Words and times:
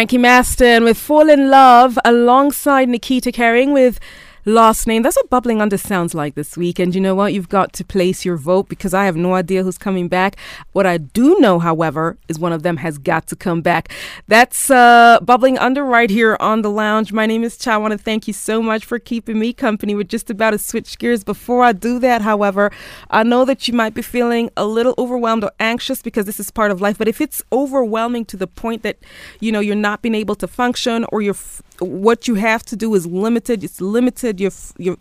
Frankie 0.00 0.16
Maston 0.16 0.82
with 0.82 0.96
Fall 0.96 1.28
in 1.28 1.50
Love 1.50 1.98
alongside 2.06 2.88
Nikita 2.88 3.30
Kering 3.30 3.74
with 3.74 4.00
last 4.44 4.86
name. 4.86 5.02
That's 5.02 5.16
what 5.16 5.30
bubbling 5.30 5.60
under 5.60 5.76
sounds 5.76 6.14
like 6.14 6.34
this 6.34 6.56
week. 6.56 6.78
And 6.78 6.94
you 6.94 7.00
know 7.00 7.14
what? 7.14 7.32
You've 7.32 7.48
got 7.48 7.72
to 7.74 7.84
place 7.84 8.24
your 8.24 8.36
vote 8.36 8.68
because 8.68 8.94
I 8.94 9.04
have 9.04 9.16
no 9.16 9.34
idea 9.34 9.62
who's 9.62 9.78
coming 9.78 10.08
back. 10.08 10.36
What 10.72 10.86
I 10.86 10.98
do 10.98 11.38
know, 11.40 11.58
however, 11.58 12.16
is 12.28 12.38
one 12.38 12.52
of 12.52 12.62
them 12.62 12.78
has 12.78 12.98
got 12.98 13.26
to 13.28 13.36
come 13.36 13.60
back. 13.60 13.90
That's 14.28 14.70
uh, 14.70 15.18
bubbling 15.22 15.58
under 15.58 15.84
right 15.84 16.10
here 16.10 16.36
on 16.40 16.62
the 16.62 16.70
lounge. 16.70 17.12
My 17.12 17.26
name 17.26 17.44
is 17.44 17.56
Cha. 17.56 17.74
I 17.74 17.76
want 17.76 17.92
to 17.92 17.98
thank 17.98 18.26
you 18.26 18.32
so 18.32 18.62
much 18.62 18.84
for 18.84 18.98
keeping 18.98 19.38
me 19.38 19.52
company. 19.52 19.94
We're 19.94 20.04
just 20.04 20.30
about 20.30 20.50
to 20.50 20.58
switch 20.58 20.98
gears. 20.98 21.24
Before 21.24 21.62
I 21.62 21.72
do 21.72 21.98
that, 21.98 22.22
however, 22.22 22.70
I 23.10 23.22
know 23.22 23.44
that 23.44 23.68
you 23.68 23.74
might 23.74 23.94
be 23.94 24.02
feeling 24.02 24.50
a 24.56 24.66
little 24.66 24.94
overwhelmed 24.98 25.44
or 25.44 25.52
anxious 25.60 26.02
because 26.02 26.26
this 26.26 26.40
is 26.40 26.50
part 26.50 26.70
of 26.70 26.80
life. 26.80 26.98
But 26.98 27.08
if 27.08 27.20
it's 27.20 27.42
overwhelming 27.52 28.24
to 28.26 28.36
the 28.36 28.46
point 28.46 28.82
that 28.82 28.98
you 29.40 29.52
know 29.52 29.60
you're 29.60 29.76
not 29.76 30.02
being 30.02 30.14
able 30.14 30.34
to 30.36 30.46
function 30.46 31.04
or 31.12 31.22
you're 31.22 31.36
what 31.80 32.28
you 32.28 32.36
have 32.36 32.62
to 32.64 32.76
do 32.76 32.94
is 32.94 33.06
limited. 33.06 33.64
It's 33.64 33.80
limited. 33.80 34.40
Your 34.40 34.52
your 34.78 34.96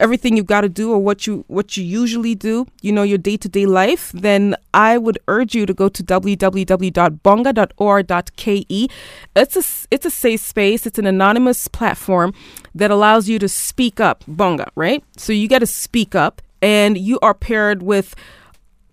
everything 0.00 0.36
you've 0.36 0.46
got 0.46 0.62
to 0.62 0.68
do 0.68 0.92
or 0.92 0.98
what 0.98 1.26
you 1.26 1.44
what 1.48 1.76
you 1.76 1.84
usually 1.84 2.34
do, 2.34 2.66
you 2.82 2.92
know, 2.92 3.02
your 3.02 3.18
day-to-day 3.18 3.66
life, 3.66 4.12
then 4.12 4.56
I 4.72 4.98
would 4.98 5.18
urge 5.28 5.54
you 5.54 5.66
to 5.66 5.74
go 5.74 5.88
to 5.88 6.02
www.bonga.or.ke. 6.02 8.90
It's 9.36 9.56
a 9.56 9.62
it's 9.90 10.06
a 10.06 10.10
safe 10.10 10.40
space. 10.40 10.86
It's 10.86 10.98
an 10.98 11.06
anonymous 11.06 11.68
platform 11.68 12.34
that 12.74 12.90
allows 12.90 13.28
you 13.28 13.38
to 13.38 13.48
speak 13.48 14.00
up, 14.00 14.24
Bonga, 14.26 14.70
right? 14.74 15.04
So 15.16 15.32
you 15.32 15.48
got 15.48 15.60
to 15.60 15.66
speak 15.66 16.14
up 16.14 16.42
and 16.60 16.98
you 16.98 17.18
are 17.20 17.34
paired 17.34 17.82
with 17.82 18.14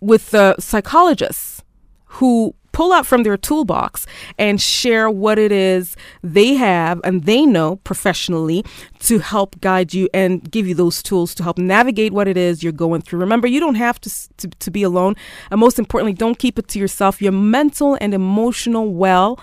with 0.00 0.34
uh, 0.34 0.54
psychologists 0.58 1.62
who 2.04 2.54
pull 2.72 2.92
out 2.92 3.06
from 3.06 3.22
their 3.22 3.36
toolbox 3.36 4.06
and 4.38 4.60
share 4.60 5.10
what 5.10 5.38
it 5.38 5.52
is 5.52 5.96
they 6.22 6.54
have 6.54 7.00
and 7.04 7.24
they 7.24 7.46
know 7.46 7.76
professionally 7.76 8.64
to 8.98 9.18
help 9.18 9.60
guide 9.60 9.94
you 9.94 10.08
and 10.12 10.50
give 10.50 10.66
you 10.66 10.74
those 10.74 11.02
tools 11.02 11.34
to 11.34 11.42
help 11.42 11.58
navigate 11.58 12.12
what 12.12 12.28
it 12.28 12.36
is 12.36 12.62
you're 12.62 12.72
going 12.72 13.02
through. 13.02 13.20
Remember, 13.20 13.46
you 13.46 13.60
don't 13.60 13.74
have 13.74 14.00
to, 14.00 14.10
to, 14.38 14.48
to 14.48 14.70
be 14.70 14.82
alone. 14.82 15.14
And 15.50 15.60
most 15.60 15.78
importantly, 15.78 16.14
don't 16.14 16.38
keep 16.38 16.58
it 16.58 16.68
to 16.68 16.78
yourself. 16.78 17.20
Your 17.20 17.32
mental 17.32 17.98
and 18.00 18.14
emotional 18.14 18.92
well 18.92 19.38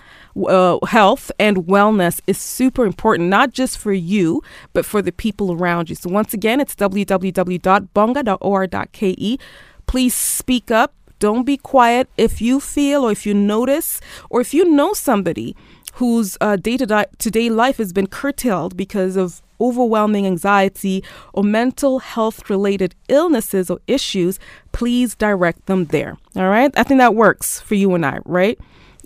uh, 0.47 0.77
health 0.85 1.31
and 1.39 1.57
wellness 1.57 2.21
is 2.27 2.37
super 2.37 2.85
important, 2.85 3.29
not 3.29 3.51
just 3.51 3.77
for 3.77 3.93
you, 3.93 4.41
but 4.73 4.85
for 4.85 5.01
the 5.01 5.11
people 5.11 5.51
around 5.51 5.89
you. 5.89 5.95
So, 5.95 6.09
once 6.09 6.33
again, 6.33 6.59
it's 6.59 6.75
www.bonga.or.ke. 6.75 9.39
Please 9.87 10.13
speak 10.13 10.69
up 10.69 10.93
don't 11.19 11.43
be 11.43 11.57
quiet 11.57 12.09
if 12.17 12.41
you 12.41 12.59
feel 12.59 13.03
or 13.05 13.11
if 13.11 13.25
you 13.25 13.33
notice 13.33 14.01
or 14.29 14.41
if 14.41 14.53
you 14.53 14.65
know 14.65 14.93
somebody 14.93 15.55
whose 15.93 16.37
day 16.61 16.77
to 16.77 17.07
day 17.29 17.49
life 17.49 17.77
has 17.77 17.91
been 17.93 18.07
curtailed 18.07 18.77
because 18.77 19.15
of 19.15 19.41
overwhelming 19.61 20.25
anxiety 20.25 21.03
or 21.33 21.43
mental 21.43 21.99
health 21.99 22.49
related 22.49 22.95
illnesses 23.09 23.69
or 23.69 23.79
issues, 23.87 24.39
please 24.71 25.15
direct 25.15 25.65
them 25.65 25.85
there. 25.85 26.17
All 26.37 26.47
right? 26.47 26.71
I 26.77 26.83
think 26.83 26.99
that 26.99 27.15
works 27.15 27.59
for 27.59 27.75
you 27.75 27.93
and 27.93 28.05
I, 28.05 28.19
right? 28.23 28.57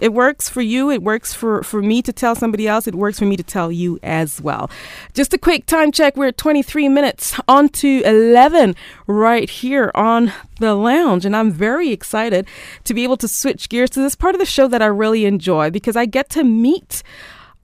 It 0.03 0.11
works 0.11 0.49
for 0.49 0.61
you. 0.61 0.91
It 0.91 1.01
works 1.01 1.33
for, 1.33 1.63
for 1.63 1.81
me 1.81 2.01
to 2.01 2.11
tell 2.11 2.35
somebody 2.35 2.67
else. 2.67 2.87
It 2.87 2.93
works 2.93 3.19
for 3.19 3.25
me 3.25 3.37
to 3.37 3.43
tell 3.43 3.71
you 3.71 3.99
as 4.03 4.41
well. 4.41 4.69
Just 5.13 5.33
a 5.33 5.37
quick 5.37 5.65
time 5.65 5.93
check. 5.93 6.17
We're 6.17 6.27
at 6.27 6.37
23 6.37 6.89
minutes 6.89 7.39
on 7.47 7.69
to 7.69 8.01
11 8.03 8.75
right 9.07 9.49
here 9.49 9.91
on 9.95 10.33
the 10.59 10.75
lounge. 10.75 11.25
And 11.25 11.33
I'm 11.33 11.51
very 11.51 11.91
excited 11.91 12.45
to 12.83 12.93
be 12.93 13.05
able 13.05 13.15
to 13.15 13.29
switch 13.29 13.69
gears 13.69 13.91
to 13.91 14.01
this 14.01 14.13
part 14.13 14.35
of 14.35 14.39
the 14.39 14.45
show 14.45 14.67
that 14.67 14.81
I 14.81 14.87
really 14.87 15.23
enjoy 15.23 15.71
because 15.71 15.95
I 15.95 16.05
get 16.05 16.29
to 16.31 16.43
meet 16.43 17.01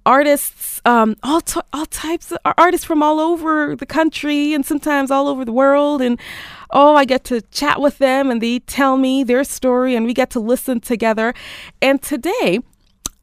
artists, 0.10 0.82
um, 0.86 1.16
all 1.22 1.40
t- 1.40 1.62
all 1.72 1.86
types 1.86 2.32
of 2.32 2.40
artists 2.58 2.84
from 2.84 3.04
all 3.04 3.20
over 3.20 3.76
the 3.76 3.86
country 3.86 4.56
and 4.56 4.66
sometimes 4.66 5.12
all 5.12 5.28
over 5.28 5.46
the 5.46 5.52
world. 5.52 6.02
And 6.02 6.20
oh, 6.72 6.96
I 6.96 7.06
get 7.06 7.24
to 7.26 7.42
chat 7.52 7.80
with 7.80 8.00
them 8.00 8.32
and 8.32 8.42
they 8.42 8.60
tell 8.60 8.98
me 8.98 9.24
their 9.24 9.44
story 9.44 9.96
and 9.96 10.08
we 10.08 10.16
get 10.16 10.32
to 10.32 10.40
listen 10.40 10.80
together. 10.80 11.36
And 11.80 12.02
today 12.02 12.60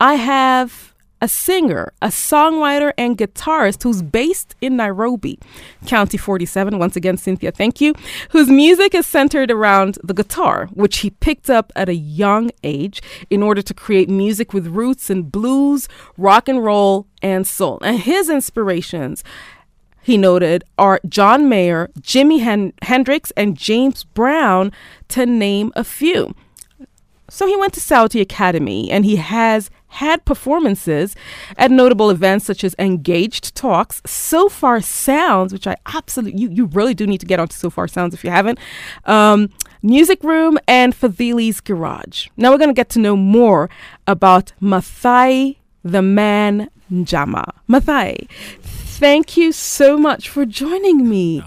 I 0.00 0.14
have 0.14 0.94
a 1.26 1.28
singer, 1.28 1.92
a 2.00 2.06
songwriter, 2.06 2.92
and 2.96 3.18
guitarist 3.18 3.82
who's 3.82 4.00
based 4.00 4.54
in 4.60 4.76
Nairobi, 4.76 5.40
County 5.84 6.16
47. 6.16 6.78
Once 6.78 6.94
again, 6.94 7.16
Cynthia, 7.16 7.50
thank 7.50 7.80
you. 7.80 7.94
Whose 8.30 8.48
music 8.48 8.94
is 8.94 9.08
centered 9.08 9.50
around 9.50 9.98
the 10.04 10.14
guitar, 10.14 10.68
which 10.72 10.98
he 10.98 11.10
picked 11.10 11.50
up 11.50 11.72
at 11.74 11.88
a 11.88 11.96
young 11.96 12.52
age 12.62 13.02
in 13.28 13.42
order 13.42 13.60
to 13.60 13.74
create 13.74 14.08
music 14.08 14.52
with 14.52 14.68
roots 14.68 15.10
in 15.10 15.24
blues, 15.24 15.88
rock 16.16 16.48
and 16.48 16.62
roll, 16.62 17.08
and 17.20 17.44
soul. 17.44 17.80
And 17.82 17.98
his 17.98 18.30
inspirations 18.30 19.24
he 20.00 20.16
noted, 20.16 20.62
are 20.78 21.00
John 21.08 21.48
Mayer, 21.48 21.90
Jimi 22.00 22.38
Hen- 22.38 22.72
Hendrix, 22.82 23.32
and 23.32 23.58
James 23.58 24.04
Brown, 24.04 24.70
to 25.08 25.26
name 25.26 25.72
a 25.74 25.82
few. 25.82 26.32
So 27.28 27.48
he 27.48 27.56
went 27.56 27.72
to 27.72 27.80
Sauti 27.80 28.20
Academy 28.20 28.88
and 28.88 29.04
he 29.04 29.16
has 29.16 29.68
had 29.96 30.24
performances 30.24 31.16
at 31.56 31.70
notable 31.70 32.10
events 32.10 32.44
such 32.44 32.64
as 32.64 32.74
Engaged 32.78 33.54
Talks, 33.54 34.02
Sofar 34.06 34.80
Sounds, 34.80 35.52
which 35.52 35.66
I 35.66 35.76
absolutely, 35.86 36.40
you, 36.40 36.48
you 36.50 36.66
really 36.66 36.94
do 36.94 37.06
need 37.06 37.20
to 37.20 37.26
get 37.26 37.40
onto 37.40 37.54
Sofar 37.54 37.88
Sounds 37.88 38.14
if 38.14 38.22
you 38.22 38.30
haven't, 38.30 38.58
um, 39.04 39.50
Music 39.82 40.22
Room, 40.22 40.58
and 40.68 40.94
Fadhili's 40.94 41.60
Garage. 41.60 42.28
Now 42.36 42.50
we're 42.50 42.58
going 42.58 42.70
to 42.70 42.74
get 42.74 42.90
to 42.90 42.98
know 42.98 43.16
more 43.16 43.70
about 44.06 44.52
Mathai 44.60 45.56
the 45.82 46.02
Man 46.02 46.68
Njama. 46.92 47.52
Mathai, 47.68 48.28
thank 48.60 49.36
you 49.36 49.52
so 49.52 49.96
much 49.96 50.28
for 50.28 50.44
joining 50.44 51.08
me. 51.08 51.42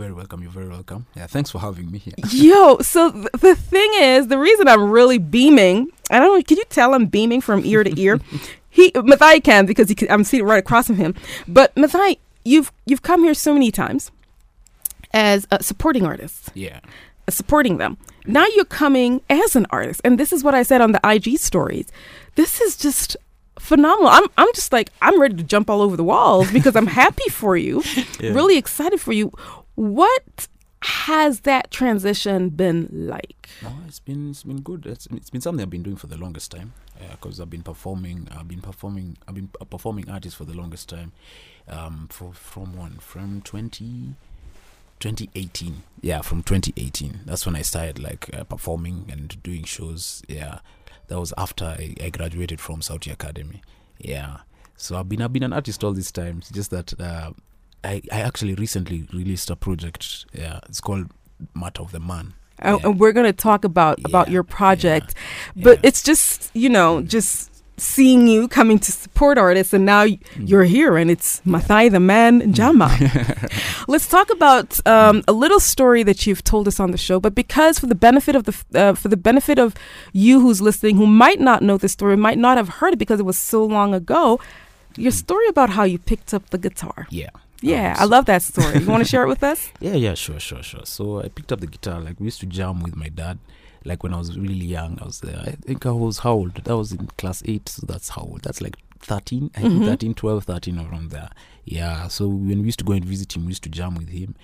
Very 0.00 0.12
welcome. 0.14 0.40
You're 0.42 0.50
very 0.50 0.68
welcome. 0.68 1.06
Yeah, 1.14 1.26
thanks 1.26 1.50
for 1.50 1.58
having 1.58 1.90
me 1.90 1.98
here. 1.98 2.14
Yo, 2.30 2.78
so 2.78 3.12
th- 3.12 3.26
the 3.38 3.54
thing 3.54 3.90
is, 4.00 4.28
the 4.28 4.38
reason 4.38 4.66
I'm 4.66 4.90
really 4.90 5.18
beaming, 5.18 5.88
I 6.10 6.18
don't 6.18 6.34
know, 6.34 6.42
can 6.42 6.56
you 6.56 6.64
tell 6.70 6.94
I'm 6.94 7.06
beaming 7.06 7.42
from 7.42 7.64
ear 7.64 7.84
to 7.84 8.00
ear? 8.00 8.18
he 8.70 8.90
Mathai 8.92 9.44
can 9.44 9.66
because 9.66 9.90
he 9.90 9.94
can, 9.94 10.10
I'm 10.10 10.24
sitting 10.24 10.46
right 10.46 10.58
across 10.58 10.86
from 10.86 10.96
him. 10.96 11.14
But 11.46 11.74
Mathai, 11.74 12.18
you've 12.44 12.72
you've 12.86 13.02
come 13.02 13.22
here 13.22 13.34
so 13.34 13.52
many 13.52 13.70
times 13.70 14.10
as 15.12 15.46
a 15.50 15.62
supporting 15.62 16.06
artist. 16.06 16.50
Yeah. 16.54 16.80
Uh, 17.28 17.32
supporting 17.32 17.76
them. 17.76 17.98
Now 18.24 18.46
you're 18.56 18.64
coming 18.64 19.20
as 19.28 19.54
an 19.54 19.66
artist, 19.68 20.00
and 20.02 20.18
this 20.18 20.32
is 20.32 20.42
what 20.42 20.54
I 20.54 20.62
said 20.62 20.80
on 20.80 20.92
the 20.92 21.00
IG 21.04 21.38
stories. 21.38 21.88
This 22.36 22.60
is 22.62 22.76
just 22.76 23.18
phenomenal. 23.58 24.08
I'm 24.08 24.24
I'm 24.38 24.48
just 24.54 24.72
like 24.72 24.90
I'm 25.02 25.20
ready 25.20 25.36
to 25.36 25.42
jump 25.42 25.68
all 25.68 25.82
over 25.82 25.96
the 25.96 26.04
walls 26.04 26.50
because 26.50 26.74
I'm 26.74 26.86
happy 27.02 27.28
for 27.30 27.56
you. 27.56 27.82
Yeah. 28.18 28.32
Really 28.32 28.56
excited 28.56 29.00
for 29.00 29.12
you. 29.12 29.30
What 29.80 30.46
has 30.82 31.40
that 31.40 31.70
transition 31.70 32.50
been 32.50 32.90
like? 32.92 33.48
It's 33.86 33.98
been 33.98 34.28
it's 34.28 34.42
been 34.42 34.60
good. 34.60 34.84
It's, 34.84 35.06
it's 35.06 35.30
been 35.30 35.40
something 35.40 35.62
I've 35.62 35.70
been 35.70 35.82
doing 35.82 35.96
for 35.96 36.06
the 36.06 36.18
longest 36.18 36.50
time 36.50 36.74
because 37.10 37.40
uh, 37.40 37.44
I've 37.44 37.48
been 37.48 37.62
performing. 37.62 38.28
I've 38.30 38.46
been 38.46 38.60
performing. 38.60 39.16
I've 39.26 39.34
been 39.34 39.48
a 39.58 39.64
performing 39.64 40.10
artist 40.10 40.36
for 40.36 40.44
the 40.44 40.52
longest 40.52 40.90
time. 40.90 41.12
Um, 41.66 42.08
for 42.10 42.34
from 42.34 42.76
one 42.76 42.98
from 42.98 43.40
20, 43.40 44.16
2018. 44.98 45.82
Yeah, 46.02 46.20
from 46.20 46.42
2018. 46.42 47.20
That's 47.24 47.46
when 47.46 47.56
I 47.56 47.62
started 47.62 47.98
like 47.98 48.28
uh, 48.36 48.44
performing 48.44 49.06
and 49.10 49.42
doing 49.42 49.64
shows. 49.64 50.22
Yeah, 50.28 50.58
that 51.08 51.18
was 51.18 51.32
after 51.38 51.64
I, 51.64 51.94
I 52.02 52.10
graduated 52.10 52.60
from 52.60 52.80
Sauti 52.80 53.10
Academy. 53.10 53.62
Yeah. 53.98 54.40
So 54.76 54.98
I've 54.98 55.08
been 55.08 55.22
I've 55.22 55.32
been 55.32 55.42
an 55.42 55.54
artist 55.54 55.82
all 55.82 55.92
these 55.94 56.12
times. 56.12 56.50
Just 56.50 56.70
that 56.70 57.00
uh, 57.00 57.30
I 57.84 58.02
I 58.12 58.20
actually 58.20 58.54
recently 58.54 59.06
released 59.12 59.50
a 59.50 59.56
project. 59.56 60.26
Yeah, 60.32 60.60
it's 60.68 60.80
called 60.80 61.06
Matter 61.54 61.82
of 61.82 61.92
the 61.92 62.00
Man. 62.00 62.34
Oh, 62.62 62.78
yeah. 62.78 62.86
And 62.88 63.00
we're 63.00 63.12
going 63.12 63.26
to 63.26 63.32
talk 63.32 63.64
about 63.64 63.98
yeah, 63.98 64.04
about 64.08 64.30
your 64.30 64.42
project, 64.42 65.14
yeah, 65.54 65.64
but 65.64 65.80
it's 65.82 66.02
just 66.02 66.50
you 66.54 66.68
know 66.68 67.02
just 67.02 67.50
seeing 67.80 68.28
you 68.28 68.46
coming 68.46 68.78
to 68.78 68.92
support 68.92 69.38
artists, 69.38 69.72
and 69.72 69.86
now 69.86 70.04
mm-hmm. 70.04 70.44
you're 70.44 70.64
here, 70.64 70.96
and 70.96 71.10
it's 71.10 71.40
Mathai 71.46 71.90
the 71.90 72.00
Man 72.00 72.52
Njama. 72.52 72.88
Let's 73.88 74.06
talk 74.06 74.30
about 74.30 74.86
um, 74.86 75.22
a 75.26 75.32
little 75.32 75.60
story 75.60 76.02
that 76.02 76.26
you've 76.26 76.44
told 76.44 76.68
us 76.68 76.78
on 76.78 76.90
the 76.90 76.98
show, 76.98 77.18
but 77.18 77.34
because 77.34 77.78
for 77.78 77.86
the 77.86 77.94
benefit 77.94 78.36
of 78.36 78.44
the 78.44 78.64
uh, 78.78 78.94
for 78.94 79.08
the 79.08 79.16
benefit 79.16 79.58
of 79.58 79.74
you 80.12 80.40
who's 80.40 80.60
listening, 80.60 80.96
who 80.96 81.06
might 81.06 81.40
not 81.40 81.62
know 81.62 81.78
the 81.78 81.88
story, 81.88 82.16
might 82.16 82.38
not 82.38 82.58
have 82.58 82.68
heard 82.68 82.92
it 82.92 82.98
because 82.98 83.20
it 83.20 83.26
was 83.26 83.38
so 83.38 83.64
long 83.64 83.94
ago, 83.94 84.38
your 84.96 85.12
mm. 85.12 85.16
story 85.16 85.48
about 85.48 85.70
how 85.70 85.84
you 85.84 85.98
picked 85.98 86.34
up 86.34 86.50
the 86.50 86.58
guitar. 86.58 87.06
Yeah. 87.10 87.30
Yeah, 87.60 87.92
um, 87.92 88.02
I 88.02 88.04
love 88.04 88.24
that 88.26 88.42
story. 88.42 88.78
You 88.80 88.86
want 88.86 89.02
to 89.02 89.08
share 89.08 89.24
it 89.24 89.28
with 89.28 89.42
us? 89.42 89.70
Yeah, 89.80 89.94
yeah, 89.94 90.14
sure, 90.14 90.40
sure, 90.40 90.62
sure. 90.62 90.84
So 90.84 91.20
I 91.20 91.28
picked 91.28 91.52
up 91.52 91.60
the 91.60 91.66
guitar. 91.66 92.00
Like 92.00 92.18
we 92.18 92.24
used 92.26 92.40
to 92.40 92.46
jam 92.46 92.80
with 92.80 92.96
my 92.96 93.08
dad 93.08 93.38
like 93.84 94.02
when 94.02 94.12
I 94.12 94.18
was 94.18 94.36
really 94.36 94.54
young, 94.54 94.98
I 95.00 95.06
was 95.06 95.20
there. 95.20 95.38
I 95.38 95.52
think 95.52 95.86
I 95.86 95.90
was 95.90 96.18
how 96.18 96.32
old? 96.32 96.54
That 96.54 96.76
was 96.76 96.92
in 96.92 97.06
class 97.18 97.42
8, 97.46 97.68
so 97.68 97.86
that's 97.86 98.10
how 98.10 98.22
old? 98.22 98.42
That's 98.42 98.60
like 98.60 98.76
13, 99.00 99.50
I 99.56 99.60
think 99.60 99.74
mm-hmm. 99.74 99.84
13, 99.84 100.14
12, 100.14 100.44
13, 100.44 100.78
around 100.78 101.10
there. 101.10 101.30
Yeah, 101.64 102.08
so 102.08 102.28
when 102.28 102.60
we 102.60 102.66
used 102.66 102.78
to 102.80 102.84
go 102.84 102.92
and 102.92 103.04
visit 103.04 103.34
him, 103.34 103.44
we 103.44 103.48
used 103.48 103.62
to 103.64 103.68
jam 103.68 103.94
with 103.94 104.08
him. 104.10 104.34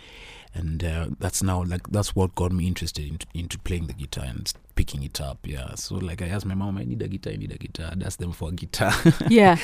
And 0.56 0.82
uh, 0.82 1.06
that's 1.18 1.42
now 1.42 1.62
like 1.64 1.86
that's 1.90 2.16
what 2.16 2.34
got 2.34 2.50
me 2.52 2.66
interested 2.66 3.06
into, 3.06 3.26
into 3.34 3.58
playing 3.58 3.86
the 3.86 3.92
guitar 3.92 4.24
and 4.24 4.52
picking 4.74 5.02
it 5.02 5.20
up. 5.20 5.38
Yeah, 5.44 5.74
so 5.74 5.96
like 5.96 6.22
I 6.22 6.28
asked 6.28 6.46
my 6.46 6.54
mom, 6.54 6.78
I 6.78 6.84
need 6.84 7.02
a 7.02 7.08
guitar, 7.08 7.32
I 7.32 7.36
need 7.36 7.52
a 7.52 7.58
guitar. 7.58 7.88
I'd 7.92 8.02
ask 8.02 8.18
them 8.18 8.32
for 8.32 8.48
a 8.48 8.52
guitar. 8.52 8.92
Yeah. 9.28 9.56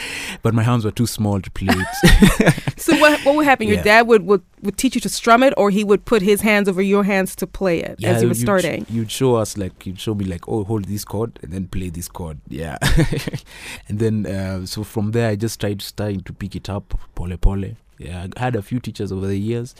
but 0.43 0.55
my 0.55 0.62
hands 0.62 0.85
were 0.85 0.91
too 0.91 1.06
small 1.06 1.41
to 1.41 1.50
play 1.50 1.69
it. 1.75 2.55
So 2.83 2.97
what 2.99 3.21
what 3.25 3.37
would 3.37 3.44
happen? 3.44 3.69
Your 3.69 3.77
Yeah. 3.77 3.83
dad 3.85 4.06
would, 4.09 4.23
would 4.27 4.43
would 4.62 4.77
teach 4.77 4.94
you 4.97 5.00
to 5.03 5.09
strum 5.09 5.43
it, 5.44 5.55
or 5.56 5.71
he 5.71 5.85
would 5.85 6.05
put 6.05 6.21
his 6.23 6.41
hands 6.41 6.69
over 6.69 6.83
your 6.83 7.05
hands 7.05 7.37
to 7.37 7.47
play 7.47 7.79
it 7.81 8.03
as 8.05 8.23
you 8.23 8.29
were 8.29 8.35
starting. 8.35 8.87
You'd 8.91 9.11
show 9.11 9.37
us 9.37 9.56
like 9.56 9.87
you'd 9.87 10.00
show 10.00 10.15
me 10.15 10.25
like, 10.25 10.49
oh, 10.49 10.65
hold 10.65 10.87
this 10.87 11.05
chord 11.05 11.38
and 11.43 11.53
then 11.53 11.69
play 11.69 11.91
this 11.91 12.09
chord. 12.09 12.38
Yeah, 12.49 12.79
and 13.88 13.99
then 13.99 14.27
uh, 14.27 14.67
so 14.67 14.83
from 14.85 15.12
there 15.12 15.29
I 15.31 15.37
just 15.37 15.61
tried 15.61 15.81
starting 15.83 16.23
to 16.23 16.33
pick 16.33 16.56
it 16.56 16.69
up, 16.69 16.99
pole 17.15 17.37
pole. 17.37 17.65
Yeah, 18.04 18.26
I 18.37 18.40
had 18.40 18.56
a 18.56 18.62
few 18.62 18.81
teachers 18.81 19.12
over 19.12 19.26
the 19.26 19.38
years, 19.38 19.75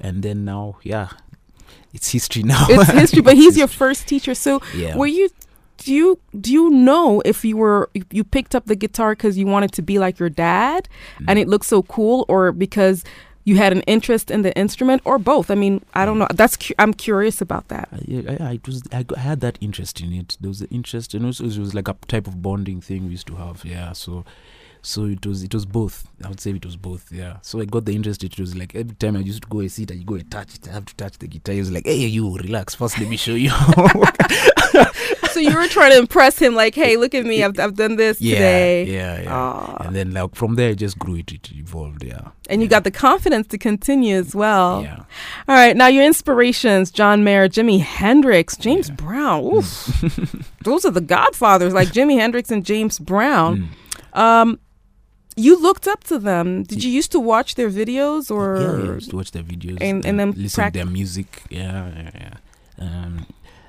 and 0.00 0.22
then 0.22 0.44
now, 0.44 0.78
yeah, 0.82 1.08
it's 1.92 2.10
history 2.10 2.42
now. 2.42 2.66
It's 2.68 2.90
history, 3.02 3.22
but 3.22 3.34
he's 3.36 3.48
It's 3.48 3.58
your 3.58 3.68
first 3.68 4.06
teacher. 4.08 4.34
So 4.34 4.60
yeah. 4.74 4.96
were 4.96 5.06
you? 5.06 5.28
Do 5.78 5.94
you 5.94 6.18
do 6.40 6.52
you 6.52 6.70
know 6.70 7.22
if 7.24 7.44
you 7.44 7.56
were 7.56 7.88
if 7.94 8.04
you 8.12 8.24
picked 8.24 8.54
up 8.56 8.66
the 8.66 8.74
guitar 8.74 9.12
because 9.12 9.38
you 9.38 9.46
wanted 9.46 9.70
to 9.72 9.82
be 9.82 9.98
like 10.00 10.18
your 10.18 10.28
dad 10.28 10.88
and 11.28 11.38
Mm. 11.38 11.42
it 11.42 11.48
looked 11.48 11.66
so 11.66 11.82
cool, 11.84 12.24
or 12.28 12.50
because 12.50 13.04
you 13.44 13.56
had 13.56 13.72
an 13.72 13.80
interest 13.82 14.30
in 14.30 14.42
the 14.42 14.52
instrument, 14.58 15.00
or 15.04 15.18
both? 15.20 15.50
I 15.50 15.54
mean, 15.54 15.80
I 15.94 16.04
don't 16.04 16.18
know. 16.18 16.26
That's 16.34 16.56
cu- 16.56 16.74
I'm 16.80 16.92
curious 16.92 17.40
about 17.40 17.68
that. 17.68 17.88
I, 17.92 17.98
yeah, 18.06 18.22
I, 18.40 18.44
I, 18.44 18.52
it 18.54 18.66
was, 18.66 18.82
I, 18.92 19.04
I 19.16 19.20
had 19.20 19.40
that 19.40 19.56
interest 19.60 20.00
in 20.00 20.12
it. 20.12 20.36
There 20.40 20.48
was 20.48 20.58
the 20.58 20.68
interest, 20.70 21.14
and 21.14 21.24
also 21.24 21.44
it 21.44 21.56
was 21.56 21.74
like 21.74 21.86
a 21.88 21.96
type 22.08 22.26
of 22.26 22.42
bonding 22.42 22.80
thing 22.82 23.04
we 23.04 23.12
used 23.12 23.28
to 23.28 23.36
have. 23.36 23.64
Yeah, 23.64 23.92
so 23.92 24.24
so 24.82 25.04
it 25.04 25.24
was 25.26 25.42
it 25.42 25.52
was 25.54 25.66
both. 25.66 26.06
I 26.24 26.28
would 26.28 26.40
say 26.40 26.50
it 26.50 26.64
was 26.64 26.76
both. 26.76 27.10
Yeah. 27.12 27.38
So 27.42 27.60
I 27.60 27.64
got 27.64 27.84
the 27.84 27.94
interest. 27.94 28.24
It 28.24 28.38
was 28.38 28.56
like 28.56 28.74
every 28.74 28.94
time 28.96 29.16
I 29.16 29.20
used 29.20 29.42
to 29.42 29.48
go 29.48 29.60
and 29.60 29.70
sit, 29.70 29.90
and 29.90 30.00
you 30.00 30.06
go 30.06 30.14
and 30.14 30.30
touch 30.30 30.54
it. 30.54 30.68
I 30.68 30.72
have 30.72 30.86
to 30.86 30.94
touch 30.96 31.18
the 31.18 31.28
guitar. 31.28 31.54
He 31.54 31.60
was 31.60 31.70
like, 31.70 31.86
"Hey, 31.86 32.06
you 32.06 32.36
relax 32.36 32.74
first. 32.74 32.98
Let 32.98 33.08
me 33.08 33.16
show 33.16 33.34
you." 33.34 33.50
so 35.30 35.40
you 35.40 35.54
were 35.54 35.68
trying 35.68 35.92
to 35.92 35.98
impress 35.98 36.38
him, 36.38 36.54
like, 36.54 36.74
"Hey, 36.74 36.96
look 36.96 37.14
at 37.14 37.24
me! 37.24 37.42
I've 37.42 37.58
I've 37.58 37.74
done 37.74 37.96
this 37.96 38.20
yeah, 38.20 38.34
today." 38.34 38.84
yeah, 38.84 39.22
yeah. 39.22 39.34
Aw. 39.34 39.82
And 39.86 39.96
then 39.96 40.12
like 40.12 40.34
from 40.34 40.54
there, 40.54 40.70
it 40.70 40.76
just 40.76 40.98
grew. 40.98 41.16
It, 41.16 41.32
it 41.32 41.52
evolved. 41.52 42.02
Yeah. 42.04 42.28
And 42.48 42.62
you 42.62 42.68
got 42.68 42.84
the 42.84 42.90
confidence 42.90 43.46
to 43.48 43.58
continue 43.58 44.16
as 44.16 44.34
well. 44.34 44.82
Yeah. 44.82 45.04
All 45.48 45.54
right, 45.54 45.76
now 45.76 45.86
your 45.86 46.04
inspirations: 46.04 46.90
John 46.90 47.24
Mayer, 47.24 47.48
Jimi 47.48 47.80
Hendrix, 47.80 48.56
James 48.56 48.88
Yeah. 48.88 48.94
Brown. 48.96 49.44
Oof, 49.54 50.52
those 50.64 50.84
are 50.84 50.90
the 50.90 51.00
Godfathers, 51.00 51.74
like 51.74 51.88
Jimi 51.88 52.18
Hendrix 52.18 52.50
and 52.50 52.64
James 52.64 52.98
Brown. 52.98 53.68
Mm. 54.14 54.18
Um, 54.18 54.60
you 55.38 55.60
looked 55.60 55.86
up 55.88 56.04
to 56.04 56.18
them. 56.18 56.64
Did 56.64 56.82
you 56.84 56.90
used 56.90 57.12
to 57.12 57.20
watch 57.20 57.54
their 57.54 57.70
videos, 57.70 58.30
or 58.30 58.44
yeah, 58.60 58.84
yeah, 58.84 58.90
I 58.92 58.94
used 58.94 59.10
to 59.10 59.16
watch 59.16 59.30
their 59.30 59.42
videos 59.44 59.78
and- 59.80 60.04
and 60.06 60.18
then 60.20 60.30
listen 60.36 60.64
to 60.64 60.70
their 60.78 60.86
music. 60.86 61.42
Yeah, 61.50 61.88
yeah, 61.96 62.10
yeah. 62.24 62.34
Um, 62.86 63.26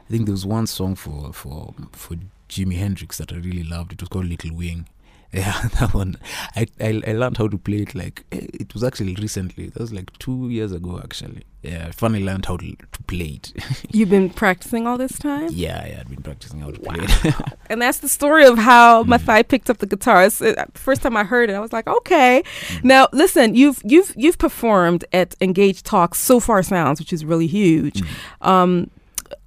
I 0.08 0.12
think 0.12 0.26
there 0.26 0.34
was 0.34 0.46
one 0.46 0.68
song 0.68 0.96
for 0.96 1.32
for 1.34 1.74
for 1.94 2.16
Jimi 2.50 2.78
Hendrix 2.78 3.18
that 3.18 3.32
I 3.32 3.36
really 3.38 3.64
loved. 3.64 3.94
It 3.94 4.02
was 4.02 4.10
called 4.10 4.26
Little 4.26 4.56
Wing. 4.56 4.88
Yeah, 5.34 5.62
that 5.80 5.94
one. 5.94 6.18
I, 6.56 6.66
I 6.82 7.02
I 7.06 7.12
learned 7.12 7.38
how 7.38 7.48
to 7.48 7.58
play 7.58 7.84
it 7.84 7.94
like 7.94 8.24
eh, 8.32 8.48
it 8.52 8.74
was 8.74 8.84
actually 8.84 9.14
recently. 9.16 9.68
That 9.70 9.80
was 9.80 9.94
like 9.94 10.12
two 10.18 10.50
years 10.50 10.72
ago 10.72 11.00
actually. 11.04 11.44
Yeah, 11.62 11.86
I 11.88 11.92
finally 11.92 12.24
learned 12.24 12.46
how 12.46 12.58
to, 12.58 12.66
to 12.76 13.04
play 13.06 13.40
it. 13.44 13.54
you've 13.94 14.10
been 14.10 14.30
practicing 14.30 14.88
all 14.88 14.98
this 14.98 15.20
time? 15.20 15.50
yeah, 15.52 15.82
I 15.84 15.90
had 15.90 16.08
been 16.10 16.24
practicing 16.24 16.62
how 16.62 16.72
to 16.72 16.80
play 16.80 16.96
it. 17.00 17.36
And 17.70 17.82
that's 17.82 18.00
the 18.00 18.10
story 18.10 18.46
of 18.46 18.58
how 18.58 19.04
Mm. 19.04 19.10
Mathai 19.20 19.48
picked 19.48 19.70
up 19.70 19.78
the 19.78 19.86
guitar. 19.86 20.24
It's, 20.26 20.42
uh, 20.42 20.66
First 20.74 21.02
time 21.04 21.16
I 21.16 21.24
heard 21.24 21.50
it, 21.52 21.54
I 21.54 21.60
was 21.60 21.72
like, 21.74 21.86
okay. 21.88 22.42
Mm. 22.70 22.84
Now 22.86 23.08
listen, 23.14 23.54
you've 23.54 23.82
you've 23.84 24.12
you've 24.18 24.40
performed 24.40 25.06
at 25.14 25.36
Engage 25.42 25.84
Talks, 25.84 26.18
Sofar 26.18 26.64
Sounds, 26.64 27.00
which 27.00 27.14
is 27.14 27.24
really 27.24 27.48
huge. 27.48 28.02
Mm. 28.02 28.48
Um, 28.48 28.92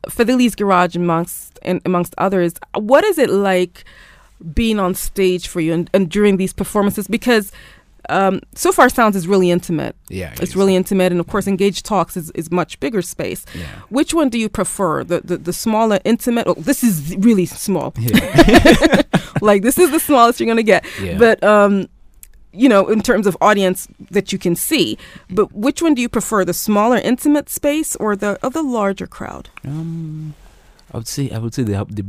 Fadhili's 0.09 0.55
Garage, 0.55 0.95
amongst 0.97 1.59
and 1.63 1.81
amongst 1.85 2.15
others. 2.19 2.53
What 2.75 3.03
is 3.05 3.19
it 3.19 3.31
like 3.31 3.85
being 4.55 4.79
on 4.81 4.95
stage 4.95 5.49
for 5.49 5.61
you 5.61 5.73
and, 5.73 5.91
and 5.93 6.11
during 6.11 6.37
these 6.37 6.53
performances? 6.53 7.07
Because 7.09 7.53
um, 8.09 8.41
Sofar 8.55 8.89
Sounds 8.89 9.15
is 9.15 9.29
really 9.29 9.51
intimate. 9.51 9.95
yeah, 10.09 10.35
It's 10.41 10.57
really 10.57 10.75
intimate, 10.75 11.13
and 11.13 11.21
of 11.21 11.29
course, 11.29 11.47
engaged 11.47 11.85
Talks 11.87 12.17
is, 12.17 12.31
is 12.33 12.51
much 12.51 12.81
bigger 12.81 13.01
space. 13.03 13.45
yeah. 13.55 13.67
Which 13.91 14.13
one 14.13 14.29
do 14.29 14.39
you 14.39 14.49
prefer? 14.49 15.05
The 15.05 15.21
the, 15.21 15.37
the 15.37 15.53
smaller, 15.53 16.01
intimate? 16.05 16.47
Oh, 16.49 16.55
this 16.55 16.83
is 16.83 17.15
really 17.19 17.47
small. 17.47 17.93
Yeah. 17.99 19.03
like 19.41 19.63
this 19.63 19.79
is 19.79 19.91
the 19.93 20.01
smallest 20.01 20.41
you're 20.41 20.49
gonna 20.49 20.63
get. 20.65 20.85
yeah. 21.01 21.17
But 21.17 21.43
um, 21.45 21.89
you 22.53 22.69
know, 22.69 22.89
in 22.89 23.01
terms 23.03 23.27
of 23.27 23.37
audience 23.41 23.89
that 24.11 24.31
you 24.33 24.39
can 24.39 24.55
see. 24.57 24.99
But 25.31 25.53
which 25.55 25.81
one 25.81 25.95
do 25.95 26.03
you 26.03 26.09
prefer? 26.09 26.45
The 26.45 26.53
smaller, 26.53 26.99
intimate 26.99 27.49
space 27.49 27.97
or 27.97 28.17
the 28.17 28.37
of 28.43 28.53
the 28.53 28.63
larger 28.63 29.07
crowd? 29.07 29.49
Um, 29.65 30.35
I 30.93 30.97
would 30.99 31.07
say 31.09 31.31
I 31.31 31.39
would 31.39 31.55
say 31.55 31.63
they 31.63 31.75
have 31.75 31.95
the. 31.95 32.05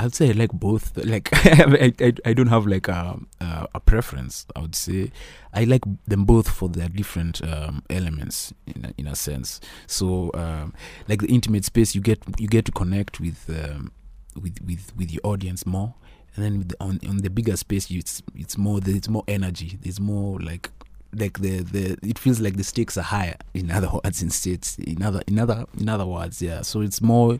I 0.00 0.04
would 0.04 0.14
say 0.14 0.30
I 0.30 0.32
like 0.32 0.52
both. 0.52 0.96
Like 0.96 1.28
I, 1.32 1.92
I, 2.00 2.12
I 2.24 2.32
don't 2.32 2.46
have 2.46 2.66
like 2.66 2.88
a, 2.88 3.18
a 3.38 3.68
a 3.74 3.80
preference. 3.80 4.46
I 4.56 4.60
would 4.60 4.74
say 4.74 5.12
I 5.52 5.64
like 5.64 5.82
them 6.06 6.24
both 6.24 6.48
for 6.48 6.70
their 6.70 6.88
different 6.88 7.44
um, 7.44 7.82
elements 7.90 8.54
in 8.66 8.86
a, 8.86 8.94
in 8.96 9.06
a 9.06 9.14
sense. 9.14 9.60
So 9.86 10.30
um, 10.32 10.72
like 11.06 11.20
the 11.20 11.26
intimate 11.26 11.66
space, 11.66 11.94
you 11.94 12.00
get 12.00 12.18
you 12.38 12.48
get 12.48 12.64
to 12.64 12.72
connect 12.72 13.20
with 13.20 13.44
um, 13.50 13.92
with 14.40 14.56
with 14.66 14.96
with 14.96 15.12
your 15.12 15.20
audience 15.22 15.66
more, 15.66 15.92
and 16.34 16.44
then 16.46 16.68
the, 16.68 16.76
on 16.80 16.98
on 17.06 17.18
the 17.18 17.28
bigger 17.28 17.58
space, 17.58 17.90
you, 17.90 17.98
it's 17.98 18.22
it's 18.34 18.56
more 18.56 18.80
there's 18.80 19.10
more 19.10 19.24
energy. 19.28 19.78
There's 19.82 20.00
more 20.00 20.40
like 20.40 20.70
like 21.14 21.40
the 21.40 21.58
the 21.60 21.98
it 22.02 22.18
feels 22.18 22.40
like 22.40 22.56
the 22.56 22.64
stakes 22.64 22.96
are 22.96 23.02
higher 23.02 23.36
in 23.52 23.70
other 23.70 23.90
words 24.04 24.22
in 24.22 24.30
states 24.30 24.78
in 24.78 25.02
other 25.02 25.20
in 25.26 25.38
other 25.38 25.66
in 25.76 25.88
other 25.88 26.06
words 26.06 26.40
yeah 26.40 26.62
so 26.62 26.82
it's 26.82 27.02
more 27.02 27.36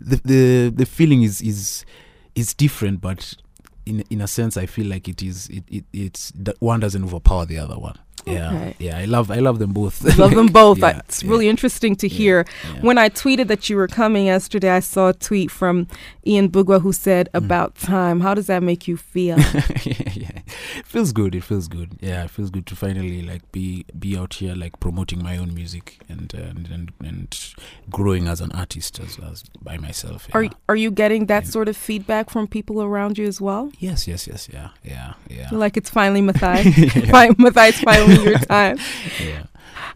the 0.00 0.72
the 0.74 0.86
feeling 0.86 1.22
is 1.22 1.40
is 1.40 1.84
is 2.34 2.54
different 2.54 3.00
but 3.00 3.34
in 3.86 4.02
in 4.10 4.20
a 4.20 4.26
sense 4.26 4.56
i 4.56 4.66
feel 4.66 4.86
like 4.86 5.08
it 5.08 5.22
is 5.22 5.48
it, 5.48 5.64
it 5.68 5.84
it's 5.92 6.32
that 6.34 6.60
one 6.60 6.80
doesn't 6.80 7.04
overpower 7.04 7.44
the 7.46 7.58
other 7.58 7.78
one 7.78 7.98
yeah 8.26 8.48
Okay. 8.54 8.74
yeah 8.78 8.98
i 8.98 9.04
love 9.04 9.30
i 9.30 9.38
love 9.38 9.58
them 9.58 9.72
both 9.72 10.02
Love 10.18 10.34
them 10.34 10.46
both. 10.46 10.78
Yeah, 10.78 10.98
it's 10.98 11.22
yeah, 11.22 11.30
really 11.30 11.48
interesting 11.48 11.96
to 11.96 12.08
hear. 12.08 12.44
yeah. 12.74 12.80
When 12.80 12.98
I 12.98 13.08
tweeted 13.08 13.48
that 13.48 13.68
you 13.68 13.76
were 13.76 13.88
coming 13.88 14.26
yesterday, 14.26 14.70
I 14.70 14.80
saw 14.80 15.08
a 15.08 15.12
tweet 15.12 15.50
from 15.50 15.86
Ian 16.26 16.48
Bugwa 16.48 16.80
who 16.80 16.92
said, 16.92 17.28
Mm. 17.34 17.38
"About 17.44 17.74
time." 17.74 18.20
How 18.20 18.34
does 18.34 18.46
that 18.46 18.62
make 18.62 18.86
you 18.88 18.96
feel? 18.96 19.38
yeah, 19.84 20.12
yeah. 20.14 20.38
It 20.78 20.86
feels 20.86 21.12
good. 21.12 21.34
It 21.34 21.44
feels 21.44 21.68
good. 21.68 21.90
Yeah, 22.00 22.24
it 22.24 22.30
feels 22.30 22.50
good 22.50 22.66
to 22.66 22.76
finally 22.76 23.22
like 23.22 23.42
be 23.52 23.84
be 23.98 24.16
out 24.16 24.34
here 24.34 24.54
like 24.54 24.78
promoting 24.80 25.22
my 25.22 25.36
own 25.36 25.54
music 25.54 25.98
and 26.08 26.32
uh, 26.34 26.38
and, 26.50 26.68
and 26.74 26.92
and 27.04 27.54
growing 27.90 28.28
as 28.28 28.40
an 28.40 28.52
artist 28.52 29.00
as, 29.00 29.18
as 29.30 29.42
by 29.62 29.76
myself. 29.78 30.28
Are 30.32 30.46
are 30.68 30.76
you 30.76 30.90
getting 30.90 31.26
that 31.26 31.46
sort 31.46 31.68
of 31.68 31.76
feedback 31.76 32.30
from 32.30 32.46
people 32.46 32.82
around 32.82 33.18
you 33.18 33.26
as 33.26 33.40
well? 33.40 33.70
Yes, 33.78 34.06
yes, 34.08 34.26
yes, 34.26 34.48
yeah, 34.52 34.68
yeah, 34.82 35.14
yeah. 35.28 35.48
Like 35.52 35.76
it's 35.76 35.90
finally 35.90 36.22
Mathai. 36.22 36.62
Mathai's 37.44 37.80
finally 37.80 38.13
your 38.22 38.38
time. 38.50 38.78
yeah. 39.20 39.46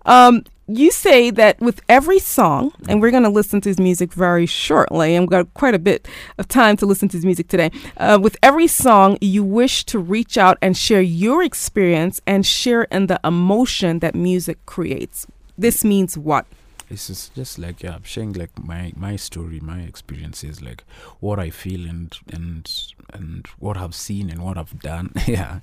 Um, 0.04 0.44
you 0.68 0.90
say 0.90 1.30
that 1.30 1.58
with 1.60 1.80
every 1.88 2.18
song, 2.18 2.72
and 2.88 3.00
we're 3.00 3.10
going 3.10 3.22
to 3.22 3.30
listen 3.30 3.60
to 3.62 3.70
his 3.70 3.80
music 3.80 4.12
very 4.12 4.44
shortly, 4.44 5.14
and 5.14 5.22
we've 5.22 5.30
got 5.30 5.52
quite 5.54 5.74
a 5.74 5.78
bit 5.78 6.06
of 6.36 6.46
time 6.46 6.76
to 6.76 6.86
listen 6.86 7.08
to 7.08 7.16
his 7.16 7.24
music 7.24 7.48
today. 7.48 7.70
Uh, 7.96 8.18
with 8.20 8.36
every 8.42 8.66
song, 8.66 9.16
you 9.22 9.42
wish 9.42 9.84
to 9.86 9.98
reach 9.98 10.36
out 10.36 10.58
and 10.60 10.76
share 10.76 11.00
your 11.00 11.42
experience 11.42 12.20
and 12.26 12.44
share 12.44 12.82
in 12.84 13.06
the 13.06 13.18
emotion 13.24 14.00
that 14.00 14.14
music 14.14 14.64
creates. 14.66 15.26
This 15.56 15.84
means 15.84 16.18
what? 16.18 16.46
This 16.90 17.10
is 17.10 17.30
just 17.34 17.58
like 17.58 17.82
yeah, 17.82 17.98
sharing 18.02 18.32
like 18.32 18.58
my 18.58 18.92
my 18.96 19.16
story, 19.16 19.60
my 19.60 19.80
experiences, 19.80 20.62
like 20.62 20.84
what 21.20 21.38
I 21.38 21.50
feel 21.50 21.86
and 21.86 22.16
and 22.32 22.70
and 23.12 23.46
what 23.58 23.76
I've 23.76 23.94
seen 23.94 24.30
and 24.30 24.42
what 24.42 24.56
I've 24.56 24.78
done. 24.80 25.12
yeah, 25.26 25.60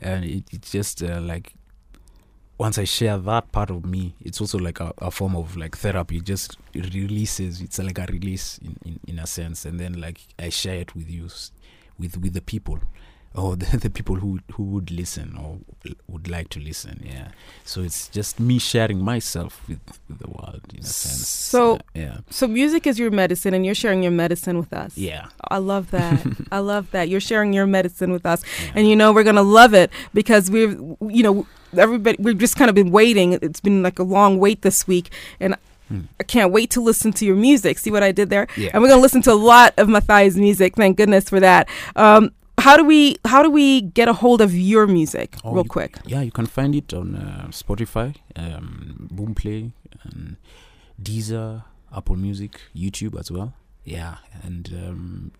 and 0.00 0.24
it, 0.24 0.44
it's 0.52 0.70
just 0.70 1.02
uh, 1.02 1.20
like 1.20 1.54
once 2.60 2.76
I 2.76 2.84
share 2.84 3.16
that 3.16 3.52
part 3.52 3.70
of 3.70 3.86
me, 3.86 4.14
it's 4.20 4.38
also 4.38 4.58
like 4.58 4.80
a, 4.80 4.92
a 4.98 5.10
form 5.10 5.34
of 5.34 5.56
like 5.56 5.78
therapy. 5.78 6.18
It 6.18 6.24
just 6.24 6.58
releases. 6.74 7.62
It's 7.62 7.78
like 7.78 7.98
a 7.98 8.04
release 8.12 8.58
in, 8.58 8.76
in 8.84 9.00
in 9.06 9.18
a 9.18 9.26
sense, 9.26 9.64
and 9.64 9.80
then 9.80 9.98
like 9.98 10.20
I 10.38 10.50
share 10.50 10.74
it 10.74 10.94
with 10.94 11.08
you, 11.08 11.30
with 11.98 12.18
with 12.18 12.34
the 12.34 12.42
people. 12.42 12.78
Or 13.34 13.54
the, 13.60 13.76
the 13.76 13.90
people 13.90 14.16
who 14.16 14.40
who 14.54 14.64
would 14.64 14.90
listen 14.90 15.36
or 15.38 15.58
would 16.08 16.28
like 16.28 16.48
to 16.50 16.60
listen, 16.60 17.00
yeah. 17.04 17.28
So 17.64 17.80
it's 17.82 18.08
just 18.08 18.40
me 18.40 18.58
sharing 18.58 19.02
myself 19.04 19.62
with, 19.68 19.78
with 20.08 20.18
the 20.18 20.26
world 20.28 20.62
in 20.74 20.80
a 20.80 20.82
sense. 20.82 21.28
So- 21.28 21.78
yeah, 21.94 22.18
So, 22.30 22.48
music 22.48 22.86
is 22.88 22.98
your 22.98 23.10
medicine, 23.12 23.54
and 23.54 23.64
you're 23.64 23.74
sharing 23.76 24.02
your 24.02 24.10
medicine 24.12 24.58
with 24.58 24.72
us. 24.72 24.98
yeah, 24.98 25.26
I 25.48 25.58
love 25.58 25.90
that. 25.92 26.26
I 26.52 26.58
love 26.58 26.90
that. 26.90 27.08
You're 27.08 27.20
sharing 27.20 27.52
your 27.52 27.66
medicine 27.66 28.10
with 28.12 28.26
us. 28.26 28.42
yeah. 28.42 28.72
and 28.74 28.88
you 28.88 28.96
know 28.96 29.12
we're 29.12 29.24
gonna 29.24 29.42
love 29.60 29.74
it 29.74 29.90
because 30.12 30.50
we've 30.50 30.72
you 31.18 31.22
know 31.22 31.46
everybody 31.76 32.16
we've 32.20 32.38
just 32.38 32.56
kind 32.56 32.68
of 32.68 32.74
been 32.74 32.90
waiting 32.90 33.34
it's 33.34 33.60
been 33.60 33.80
like 33.82 33.98
a 34.00 34.02
long 34.02 34.38
wait 34.40 34.62
this 34.62 34.86
week 34.88 35.10
and 35.38 35.54
Hmm. 35.88 36.02
i 36.20 36.22
can't 36.24 36.52
wait 36.52 36.70
to 36.70 36.80
listen 36.80 37.12
to 37.14 37.24
your 37.26 37.34
music 37.34 37.76
see 37.78 37.90
what 37.90 38.02
i 38.04 38.12
did 38.12 38.28
there 38.30 38.46
yeah. 38.56 38.70
and 38.72 38.80
we're 38.82 38.88
gonna 38.88 39.02
listen 39.02 39.22
to 39.22 39.32
a 39.32 39.34
lot 39.52 39.74
of 39.76 39.88
Mathai's 39.88 40.36
music 40.36 40.76
thank 40.76 40.96
goodness 40.96 41.28
for 41.28 41.40
that 41.40 41.68
um 41.96 42.30
how 42.60 42.76
do 42.76 42.84
we 42.84 43.16
how 43.24 43.42
do 43.42 43.50
we 43.50 43.80
get 43.80 44.08
a 44.08 44.12
hold 44.12 44.40
of 44.40 44.54
your 44.54 44.86
music 44.86 45.36
Oh, 45.44 45.52
real 45.52 45.64
you- 45.64 45.68
quick? 45.68 45.98
Yeah, 46.06 46.20
you 46.22 46.30
can 46.32 46.46
find 46.46 46.74
it 46.74 46.92
on 46.94 47.14
uh, 47.16 47.46
Spotify, 47.50 48.14
um, 48.36 49.08
Boomplay, 49.12 49.72
and 50.04 50.36
Deezer, 51.02 51.64
Apple 51.96 52.16
Music, 52.16 52.60
YouTube 52.74 53.18
as 53.18 53.30
well. 53.30 53.54
Yeah, 53.84 54.16
and 54.42 54.68
um, 54.74 55.32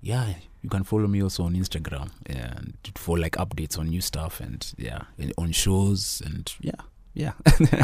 yeah, 0.00 0.34
you 0.62 0.70
can 0.70 0.84
follow 0.84 1.06
me 1.06 1.22
also 1.22 1.44
on 1.44 1.54
Instagram 1.54 2.10
and 2.26 2.74
for 2.96 3.18
like 3.18 3.32
updates 3.36 3.78
on 3.78 3.88
new 3.88 4.00
stuff 4.00 4.40
and 4.40 4.72
yeah, 4.78 5.02
and 5.18 5.32
on 5.38 5.52
shows 5.52 6.22
and 6.24 6.52
yeah, 6.60 6.80
yeah, 7.14 7.32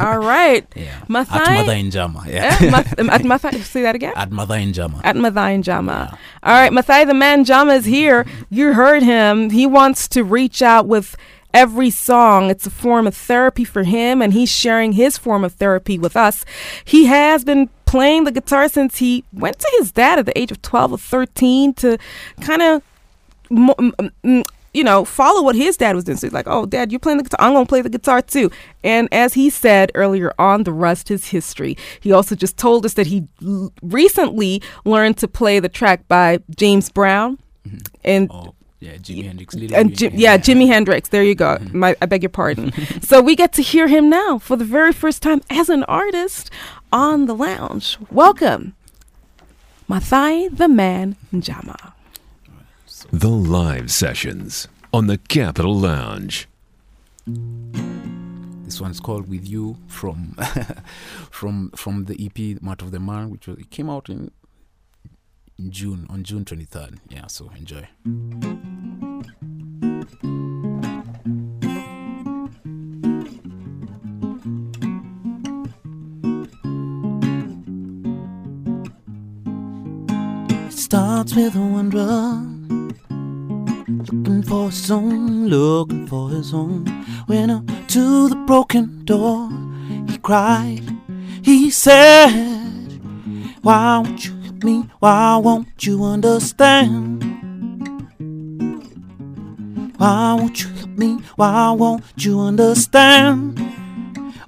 All 0.01 0.19
right. 0.19 0.67
yeah. 0.77 1.01
Mathai- 1.09 1.31
At 1.47 1.55
Mother 1.55 1.73
in 1.75 1.91
Jama, 1.91 2.25
yeah. 2.27 2.59
Eh, 2.61 2.71
Math- 2.71 2.99
at 2.99 3.21
Mathai, 3.23 3.63
say 3.63 3.83
that 3.83 3.95
again. 3.95 4.13
At 4.17 4.33
Mother 4.33 4.57
in 4.57 4.73
Jama. 4.73 5.01
At 5.05 5.15
Mathai 5.17 5.55
and 5.55 5.65
Njama. 5.65 6.11
Yeah. 6.11 6.17
All 6.43 6.53
right, 6.55 6.73
Mathai 6.73 7.07
the 7.07 7.15
man 7.15 7.45
Jama 7.45 7.75
is 7.75 7.85
here. 7.85 8.27
You 8.51 8.73
heard 8.75 9.03
him. 9.05 9.51
He 9.51 9.67
wants 9.67 10.09
to 10.09 10.25
reach 10.25 10.63
out 10.63 10.87
with 10.87 11.17
every 11.55 11.91
song. 11.91 12.51
It's 12.51 12.67
a 12.67 12.71
form 12.71 13.07
of 13.07 13.15
therapy 13.15 13.65
for 13.65 13.85
him, 13.85 14.21
and 14.21 14.33
he's 14.33 14.51
sharing 14.51 14.93
his 14.93 15.17
form 15.17 15.45
of 15.45 15.53
therapy 15.55 15.99
with 15.99 16.17
us. 16.17 16.45
He 16.85 17.05
has 17.07 17.45
been 17.45 17.69
playing 17.87 18.25
the 18.25 18.31
guitar 18.33 18.69
since 18.69 18.99
he 18.99 19.25
went 19.33 19.59
to 19.61 19.69
his 19.79 19.91
dad 19.93 20.19
at 20.19 20.27
the 20.27 20.37
age 20.39 20.51
of 20.53 20.61
12 20.63 20.93
or 20.93 20.99
13 20.99 21.75
to 21.75 21.99
kind 22.41 22.63
of 22.63 22.83
you 24.73 24.85
know, 24.85 25.05
follow 25.05 25.43
what 25.43 25.57
his 25.57 25.77
dad 25.77 25.95
was 25.97 26.05
doing. 26.05 26.17
So 26.19 26.27
he's 26.27 26.33
like, 26.35 26.47
oh, 26.49 26.65
dad, 26.67 26.93
you're 26.93 27.01
playing 27.01 27.19
the 27.19 27.25
guitar. 27.25 27.39
I'm 27.41 27.53
going 27.53 27.65
to 27.65 27.69
play 27.69 27.83
the 27.83 27.91
guitar 27.91 28.23
too. 28.23 28.51
And 28.85 29.09
as 29.13 29.35
he 29.35 29.51
said 29.51 29.91
earlier 29.95 30.33
on, 30.39 30.63
the 30.63 30.73
rest 30.73 31.11
is 31.11 31.29
history. 31.29 31.77
He 32.01 32.13
also 32.13 32.35
just 32.35 32.57
told 32.57 32.87
us 32.87 32.95
that 32.95 33.07
he 33.09 33.27
l- 33.45 33.73
recently 33.83 34.63
learned 34.85 35.17
to 35.19 35.29
play 35.29 35.59
the 35.59 35.69
track 35.69 36.07
by 36.07 36.39
James 36.55 36.89
Brown. 36.89 37.39
Mm-hmm. 37.67 37.79
And 38.05 38.31
Oh, 38.33 38.55
yeah, 38.79 38.95
Jimi 38.95 39.25
Hendrix. 39.25 39.55
Little 39.55 39.77
and 39.77 39.97
Jim, 39.97 40.13
yeah, 40.15 40.39
Jimi 40.39 40.67
Hendrix. 40.67 41.09
There 41.11 41.23
you 41.23 41.35
go. 41.35 41.57
Mm-hmm. 41.57 41.79
My, 41.79 41.97
I 42.01 42.07
beg 42.07 42.23
your 42.23 42.31
pardon. 42.31 42.73
so 43.03 43.21
we 43.21 43.37
get 43.37 43.53
to 43.55 43.63
hear 43.63 43.89
him 43.89 44.09
now 44.09 44.39
for 44.39 44.57
the 44.57 44.65
very 44.65 44.93
first 44.93 45.21
time 45.23 45.43
as 45.51 45.69
an 45.69 45.83
artist 45.85 46.51
on 46.93 47.27
the 47.27 47.35
lounge. 47.35 47.99
Welcome, 48.11 48.75
Mathai 49.89 50.57
the 50.57 50.69
Man 50.69 51.17
Njama. 51.33 51.93
The 53.13 53.29
live 53.29 53.91
sessions 53.91 54.69
on 54.93 55.09
the 55.09 55.19
Capital 55.19 55.75
Lounge. 55.77 56.47
This 57.27 58.81
one's 58.81 59.01
called 59.01 59.29
"With 59.29 59.49
You" 59.49 59.79
from 59.89 60.37
from 61.31 61.71
from 61.75 62.05
the 62.05 62.25
EP 62.25 62.63
"Mart 62.63 62.83
of 62.83 62.93
the 62.93 63.01
Man," 63.01 63.31
which 63.31 63.49
was, 63.49 63.59
it 63.59 63.71
came 63.71 63.91
out 63.91 64.09
in 64.09 64.31
in 65.59 65.73
June 65.73 66.07
on 66.09 66.23
June 66.23 66.45
twenty 66.45 66.65
third. 66.65 67.01
Yeah, 67.09 67.27
so 67.27 67.51
enjoy. 67.57 67.89
It 80.69 80.73
starts 80.73 81.35
with 81.35 81.57
a 81.57 81.61
wanderer 81.61 82.50
looking 82.50 82.50
for 84.51 84.67
his 84.69 84.91
own, 84.91 85.47
looking 85.47 86.09
for 86.09 86.29
his 86.29 86.53
own. 86.53 86.85
Went 87.29 87.53
up 87.53 87.65
to 87.87 88.29
the 88.29 88.35
broken 88.35 89.05
door. 89.05 89.49
He 90.09 90.19
cried. 90.19 90.83
He 91.41 91.71
said, 91.71 93.01
Why 93.63 93.99
won't 93.99 94.25
you 94.25 94.35
help 94.41 94.65
me? 94.65 94.91
Why 94.99 95.37
won't 95.37 95.87
you 95.87 96.03
understand? 96.03 97.23
Why 99.99 100.35
won't 100.35 100.61
you 100.61 100.69
help 100.71 100.99
me? 100.99 101.21
Why 101.37 101.71
won't 101.71 102.03
you 102.17 102.41
understand? 102.41 103.57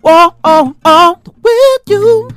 Oh, 0.02 0.34
oh, 0.42 0.74
oh, 0.84 1.20
with 1.44 1.82
you. 1.86 2.28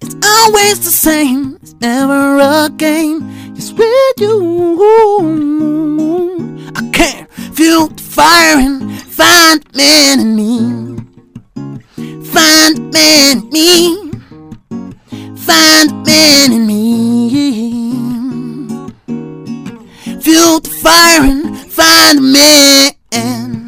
It's 0.00 0.14
always 0.24 0.78
the 0.78 0.92
same. 0.92 1.58
It's 1.60 1.74
never 1.80 2.38
a 2.38 2.70
game. 2.70 3.37
It's 3.60 3.72
with 3.72 4.20
you. 4.20 4.78
I 6.76 6.90
can't 6.92 7.28
feel 7.32 7.88
the 7.88 8.00
fire 8.00 8.56
and 8.56 9.02
find 9.02 9.64
man 9.74 10.20
in 10.20 10.36
me. 10.36 10.96
Find 12.26 12.92
man 12.92 13.38
in 13.38 13.50
me. 13.50 14.12
Find 15.38 16.06
man 16.06 16.52
in 16.52 16.66
me. 16.68 17.30
Feel 20.22 20.60
the 20.60 20.70
fire 20.70 21.22
and 21.22 21.58
find 21.58 22.32
man. 22.32 23.67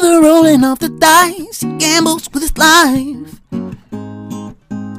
The 0.00 0.20
rolling 0.22 0.64
of 0.64 0.78
the 0.78 0.88
dice. 0.88 1.60
He 1.60 1.76
gambles 1.78 2.28
with 2.32 2.42
his 2.42 2.56
life. 2.56 3.40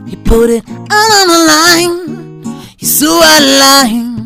He 0.10 0.16
put 0.18 0.50
it 0.50 0.64
out 0.70 1.12
on 1.20 1.28
the 1.28 1.40
line. 1.54 2.44
He's 2.78 3.00
so 3.00 3.22
out 3.22 3.42
of 3.42 3.50
line. 3.66 4.20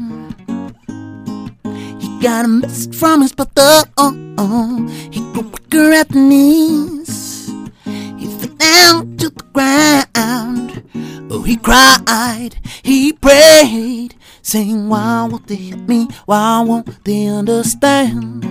He 2.00 2.20
got 2.22 2.46
a 2.46 2.48
message 2.48 2.96
from 2.96 3.22
his 3.22 3.34
brother. 3.34 3.84
Oh, 3.98 4.16
oh. 4.38 4.88
He 5.12 5.20
go 5.34 5.44
quicker 5.44 5.92
at 5.92 6.10
the 6.10 6.20
knees. 6.20 7.52
He 7.86 8.28
fell 8.28 8.56
down 8.56 9.18
to 9.18 9.30
the 9.30 9.44
ground. 9.54 10.84
Oh, 11.32 11.42
he 11.42 11.58
cried. 11.58 12.56
He 12.84 13.14
prayed. 13.14 14.16
Saying, 14.42 14.90
Why 14.90 15.28
won't 15.30 15.48
they 15.48 15.56
help 15.56 15.88
me? 15.88 16.08
Why 16.26 16.62
won't 16.62 17.04
they 17.04 17.28
understand? 17.28 18.44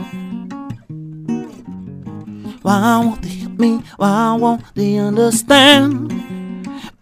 Why 2.63 2.99
won't 3.05 3.23
they 3.23 3.29
help 3.29 3.59
me? 3.59 3.83
Why 3.97 4.35
won't 4.35 4.63
they 4.77 4.97
understand? 4.97 6.13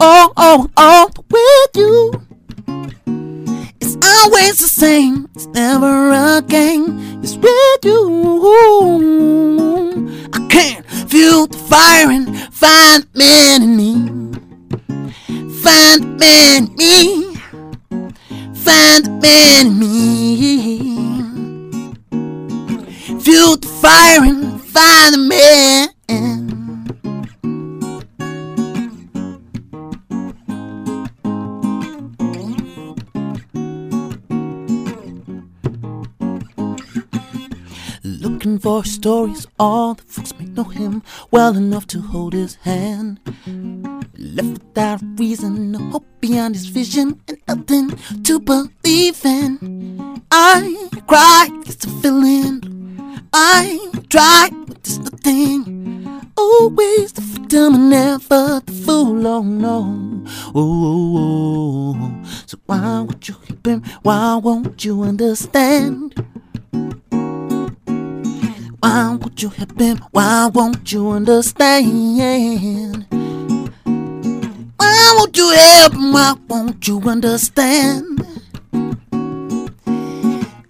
Oh, 0.00 0.32
oh, 0.38 0.70
oh, 0.78 1.10
with 1.30 1.76
you. 1.76 2.12
It's 3.78 3.96
always 4.02 4.58
the 4.58 4.68
same. 4.68 5.28
It's 5.34 5.46
never 5.48 6.12
a 6.12 6.40
game. 6.40 7.20
It's 7.22 7.36
with 7.36 7.84
you. 7.84 8.30
I 10.32 10.46
can't 10.48 10.86
feel 10.86 11.46
the 11.46 11.58
fire 11.58 12.10
and 12.10 12.34
find 12.54 13.06
man 13.14 13.62
in 13.62 13.76
me. 13.76 13.92
Find 15.62 16.18
man 16.18 16.68
in 16.68 16.76
me. 16.76 17.34
Find 18.54 19.20
man 19.20 19.66
in 19.66 19.78
me. 19.78 21.20
Feel 23.20 23.56
the 23.58 23.68
fire 23.82 24.24
and 24.24 24.59
find 24.72 25.28
man. 25.28 25.88
Looking 38.02 38.58
for 38.58 38.84
stories, 38.84 39.46
all 39.58 39.94
the 39.94 40.02
folks 40.02 40.32
may 40.38 40.46
know 40.46 40.64
him 40.64 41.02
well 41.30 41.56
enough 41.56 41.86
to 41.88 42.00
hold 42.00 42.32
his 42.32 42.54
hand. 42.56 43.20
Left 44.16 44.48
without 44.48 45.00
reason, 45.18 45.72
no 45.72 45.78
hope 45.90 46.06
beyond 46.20 46.54
his 46.54 46.66
vision, 46.66 47.20
and 47.28 47.38
nothing 47.48 47.90
to 48.22 48.40
believe 48.40 49.24
in. 49.24 50.22
I 50.30 50.88
cry, 51.06 51.48
it's 51.66 51.84
a 51.84 51.88
feeling. 51.88 52.62
I 53.32 53.78
try, 54.08 54.50
nothing. 55.24 56.20
Always 56.36 57.12
the 57.12 57.20
victim 57.20 57.74
and 57.74 57.90
never 57.90 58.60
the 58.64 58.72
fool. 58.84 59.26
Oh 59.26 59.42
no. 59.42 60.24
Oh, 60.54 60.56
oh, 60.56 61.96
oh. 61.98 62.24
So 62.46 62.58
why 62.66 63.00
would 63.02 63.28
you 63.28 63.34
help 63.46 63.66
him? 63.66 63.82
Why 64.02 64.36
won't 64.36 64.84
you 64.84 65.02
understand? 65.02 66.14
Why 68.80 69.16
won't 69.20 69.42
you 69.42 69.48
help 69.50 69.78
him? 69.78 69.98
Why 70.10 70.48
won't 70.52 70.92
you 70.92 71.10
understand? 71.10 73.06
Why 74.76 75.14
won't 75.16 75.36
you 75.36 75.50
help 75.50 75.92
him? 75.92 76.12
Why 76.12 76.34
won't 76.48 76.88
you 76.88 77.00
understand? 77.00 78.26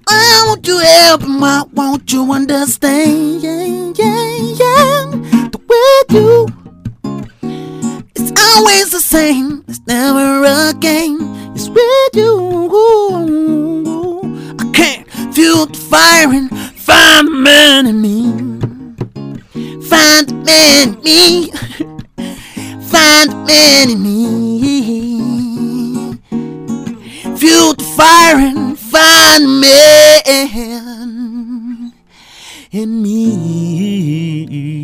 Why 0.07 0.45
won't 0.47 0.67
you 0.67 0.79
help 0.79 1.23
him? 1.23 1.41
Why 1.41 1.63
won't 1.73 2.13
you 2.13 2.33
understand? 2.33 3.70
With 5.71 6.13
you, 6.13 6.47
it's 8.17 8.33
always 8.41 8.91
the 8.91 9.01
same. 9.01 9.65
It's 9.69 9.81
never 9.87 10.45
a 10.45 10.75
game. 10.79 11.19
It's 11.55 11.69
with 11.69 12.15
you. 12.15 12.31
I 14.59 14.65
can't 14.73 15.07
feel 15.35 15.67
the 15.67 15.79
fire 15.79 16.33
and 16.39 16.51
find 16.77 17.29
the 17.29 17.33
man 17.33 17.87
in 17.87 18.01
me. 18.01 18.33
Find 19.93 20.29
the 20.29 20.35
man 20.49 20.89
in 20.89 21.03
me. 21.03 21.53
Find 22.93 23.31
the 23.31 23.37
man 23.47 23.91
in 23.91 24.03
me. 24.03 24.19
Fuel 27.39 27.75
the 27.75 27.85
fire 27.97 28.39
and 28.39 28.79
find 28.79 29.45
the 29.45 29.49
man 29.65 30.21
in 32.73 33.03
me. 33.03 34.80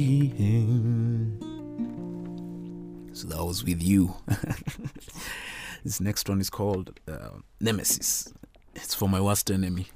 Was 3.56 3.64
with 3.64 3.82
you. 3.82 4.14
this 5.84 5.98
next 5.98 6.28
one 6.28 6.40
is 6.42 6.50
called 6.50 7.00
uh, 7.08 7.38
Nemesis. 7.58 8.30
It's 8.75 8.94
for 8.94 9.08
my 9.08 9.18
worst 9.20 9.50
enemy. 9.50 9.86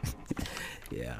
yeah. 0.90 1.18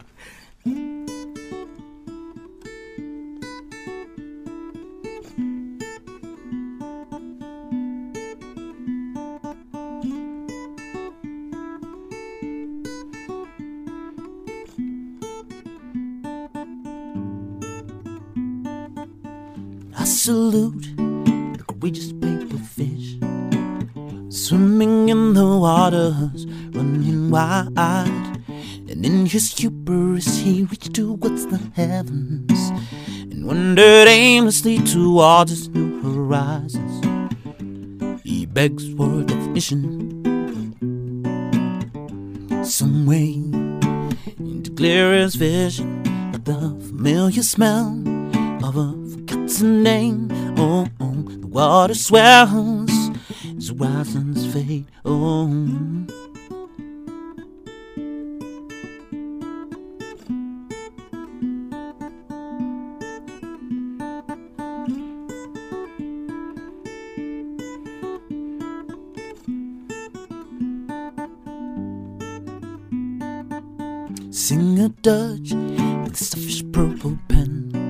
Salute 20.05 21.08
the 21.81 21.91
just 21.91 22.21
paper 22.21 22.59
fish 22.59 23.19
swimming 24.31 25.09
in 25.09 25.35
the 25.35 25.47
waters, 25.47 26.47
running 26.73 27.31
wild. 27.31 27.77
And 28.89 29.05
in 29.05 29.27
his 29.27 29.57
hubris, 29.57 30.39
he 30.39 30.65
reached 30.65 30.95
towards 30.95 31.47
the 31.47 31.61
heavens 31.75 32.51
and 33.31 33.47
wandered 33.47 34.09
aimlessly 34.09 34.79
towards 34.79 35.51
his 35.51 35.69
new 35.69 36.03
horizons. 36.03 37.05
He 38.25 38.47
begs 38.47 38.93
for 38.95 39.21
a 39.21 39.25
definition, 39.25 40.25
some 42.65 43.07
way 43.07 43.35
to 44.63 44.71
clear 44.75 45.13
his 45.13 45.35
vision 45.35 46.03
of 46.35 46.45
the 46.45 46.61
familiar 46.87 47.43
smell 47.43 48.08
name. 49.63 50.29
Oh, 50.59 50.87
oh 51.01 51.23
the 51.41 51.47
water 51.47 51.95
swells 51.95 52.91
as 53.57 53.69
horizons 53.69 54.53
fade. 54.53 54.87
Oh. 55.05 55.49
Sing 74.31 74.79
a 74.79 74.89
dirge 74.89 75.53
with 75.53 76.13
a 76.13 76.17
selfish 76.17 76.63
purple 76.73 77.19
pen. 77.29 77.88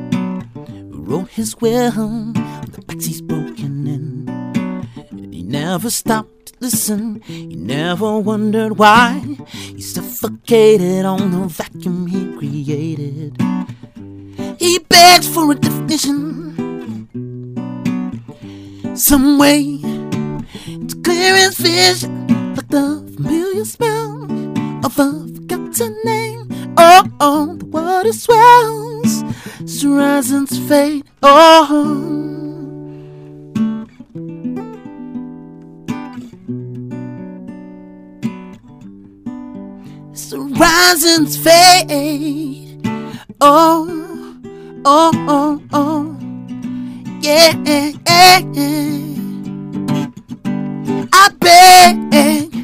Wrote 1.09 1.31
his 1.31 1.57
will, 1.59 1.99
on 1.99 2.35
the 2.35 2.83
backseat's 2.87 3.23
broken 3.23 3.87
in. 3.87 5.33
He 5.33 5.43
never 5.43 5.89
stopped 5.89 6.49
to 6.49 6.53
listen, 6.61 7.23
he 7.23 7.47
never 7.47 8.19
wondered 8.19 8.77
why. 8.77 9.25
He 9.49 9.81
suffocated 9.81 11.07
on 11.07 11.31
the 11.31 11.47
vacuum 11.49 12.09
he 12.09 12.37
created. 12.37 13.41
He 14.59 14.81
begs 14.81 15.27
for 15.27 15.51
a 15.51 15.55
definition, 15.55 17.09
some 18.95 19.39
way 19.39 19.81
to 20.89 20.95
clear 21.03 21.37
his 21.37 21.57
vision, 21.57 22.55
like 22.55 22.69
the 22.69 23.03
familiar 23.17 23.65
smell 23.65 23.98
oh, 44.91 45.11
oh, 45.29 45.63
oh. 45.73 46.17
Yeah, 47.21 47.53
yeah. 47.67 47.93
I 51.13 51.29
beg, 51.45 52.55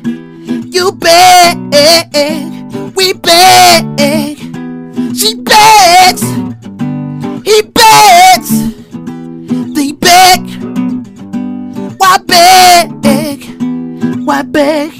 you 0.75 0.93
beg, 0.93 1.57
we 2.97 3.13
beg. 3.13 4.39
She 5.15 5.35
begs, 5.35 6.23
he 7.45 7.63
begs, 7.63 8.51
they 9.75 9.93
beg. 9.93 10.41
Why 11.99 12.19
beg? 12.27 13.41
Why 14.25 14.43
beg? 14.43 14.93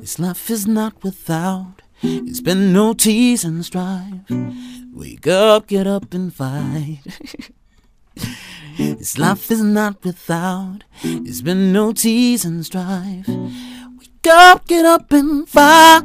This 0.00 0.18
life 0.18 0.50
is 0.50 0.66
not 0.66 1.02
without. 1.02 1.82
It's 2.02 2.40
been 2.40 2.72
no 2.72 2.94
tease 2.94 3.44
and 3.44 3.62
strife. 3.64 4.30
Wake 5.16 5.28
up, 5.28 5.66
get 5.66 5.86
up 5.86 6.12
and 6.12 6.32
fight. 6.32 7.00
This 8.76 9.16
life 9.16 9.50
is 9.50 9.62
not 9.62 10.04
without. 10.04 10.84
It's 11.02 11.40
been 11.40 11.72
no 11.72 11.94
tease 11.94 12.44
and 12.44 12.66
strife. 12.66 13.26
Wake 13.26 14.26
up, 14.30 14.66
get 14.66 14.84
up 14.84 15.10
and 15.12 15.48
fight. 15.48 16.02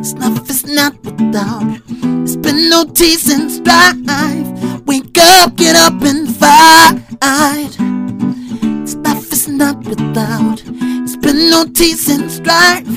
This 0.00 0.14
life 0.14 0.48
is 0.48 0.64
not 0.64 1.04
without. 1.04 1.82
It's 2.22 2.36
been 2.36 2.70
no 2.70 2.86
tease 2.86 3.28
and 3.28 3.50
strife. 3.50 3.98
Wake 4.86 5.18
up, 5.18 5.56
get 5.56 5.76
up 5.76 6.00
and 6.00 6.34
fight. 6.34 7.76
This 8.86 8.94
life 8.96 9.30
is 9.30 9.48
not 9.48 9.84
without. 9.84 10.62
It's 10.64 11.16
been 11.16 11.50
no 11.50 11.66
tease 11.66 12.08
and 12.08 12.30
strife. 12.30 12.88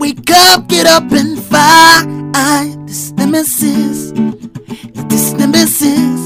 Wake 0.00 0.30
up, 0.32 0.66
get 0.66 0.86
up 0.86 1.12
and 1.12 1.38
fight. 1.38 2.74
This 2.86 3.12
nemesis. 3.26 4.12
This 5.08 5.32
nemesis. 5.32 6.20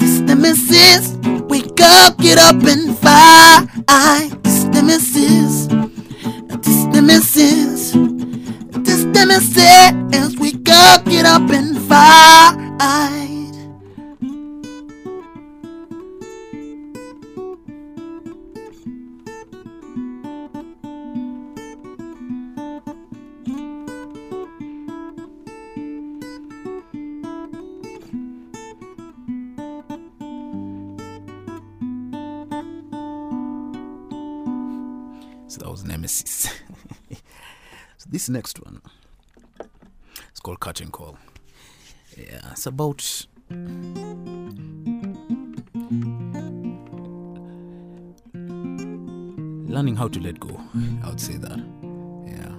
This 0.00 0.20
nemesis. 0.20 1.16
Wake 1.48 1.80
up, 1.80 2.16
get 2.18 2.38
up 2.38 2.62
and 2.64 2.96
fight. 2.98 3.66
This 4.42 4.64
nemesis. 4.64 5.66
This 6.64 6.84
nemesis. 6.86 7.92
This 8.84 9.04
nemesis. 9.04 10.38
Wake 10.38 10.68
up, 10.70 11.04
get 11.04 11.26
up 11.26 11.50
and 11.50 11.78
fight. 11.88 13.31
So 38.02 38.08
this 38.10 38.28
next 38.28 38.58
one, 38.64 38.82
it's 40.28 40.40
called 40.40 40.58
Curtain 40.58 40.90
Call. 40.90 41.16
Yeah, 42.16 42.40
it's 42.50 42.66
about 42.66 43.26
learning 49.68 49.94
how 49.94 50.08
to 50.08 50.18
let 50.18 50.40
go. 50.40 50.60
I 51.04 51.10
would 51.10 51.20
say 51.20 51.36
that. 51.36 51.58
Yeah. 52.26 52.52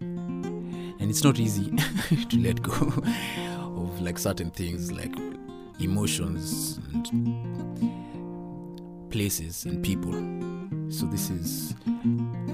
And 0.00 1.10
it's 1.10 1.24
not 1.24 1.40
easy 1.40 1.72
to 2.28 2.38
let 2.38 2.62
go 2.62 2.72
of 3.58 4.00
like 4.00 4.16
certain 4.16 4.52
things 4.52 4.92
like 4.92 5.12
emotions 5.80 6.78
and 6.92 7.04
places 9.10 9.64
and 9.64 9.84
people. 9.84 10.12
So 10.88 11.06
this 11.06 11.30
is 11.30 11.74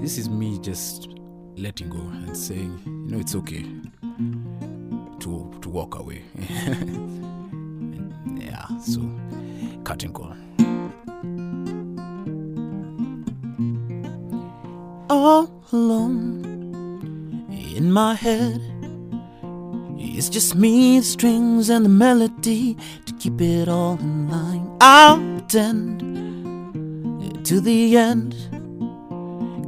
this 0.01 0.17
is 0.17 0.31
me 0.31 0.59
just 0.59 1.11
letting 1.57 1.91
go 1.91 1.99
and 1.99 2.37
saying, 2.37 2.81
you 2.85 2.93
know, 2.93 3.19
it's 3.19 3.35
okay 3.35 3.65
to 5.21 5.59
to 5.61 5.69
walk 5.69 5.99
away. 5.99 6.23
Yeah, 8.37 8.67
so 8.79 9.01
cutting 9.85 10.13
call. 10.13 10.35
all 15.09 15.49
alone 15.73 16.45
in 17.77 17.93
my 17.93 18.15
head. 18.15 18.61
It's 19.99 20.29
just 20.29 20.55
me, 20.55 20.99
the 20.99 21.05
strings, 21.05 21.71
and 21.71 21.85
the 21.85 21.89
melody 21.89 22.77
to 23.07 23.13
keep 23.15 23.41
it 23.41 23.69
all 23.69 23.99
in 23.99 24.29
line. 24.29 24.77
I'll 24.81 25.19
pretend 25.19 26.01
to 27.47 27.61
the 27.61 27.97
end. 27.97 28.35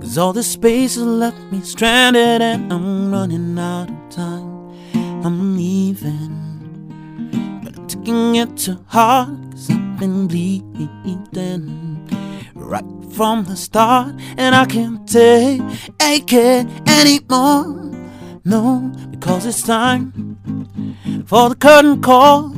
Cause 0.07 0.19
all 0.19 0.33
this 0.33 0.53
space 0.53 0.95
has 0.95 1.05
left 1.05 1.37
me 1.51 1.61
stranded 1.63 2.41
and 2.41 2.73
I'm 2.73 3.11
running 3.11 3.59
out 3.59 3.91
of 3.91 4.09
time. 4.09 4.71
I'm 5.25 5.57
leaving, 5.57 7.61
but 7.65 7.77
I'm 7.77 7.89
taking 7.89 8.37
it 8.37 8.57
to 8.59 8.79
heart 8.87 9.31
cause 9.51 9.69
I've 9.69 9.99
been 9.99 10.29
bleeding 10.29 12.09
right 12.55 12.85
from 13.15 13.47
the 13.47 13.57
start 13.57 14.15
and 14.37 14.55
I 14.55 14.65
can't 14.67 15.09
take 15.09 15.61
it 16.33 16.69
anymore. 16.89 17.91
No, 18.45 18.93
because 19.11 19.45
it's 19.45 19.65
time 19.65 20.39
for 21.27 21.49
the 21.49 21.57
curtain 21.57 22.01
call. 22.01 22.55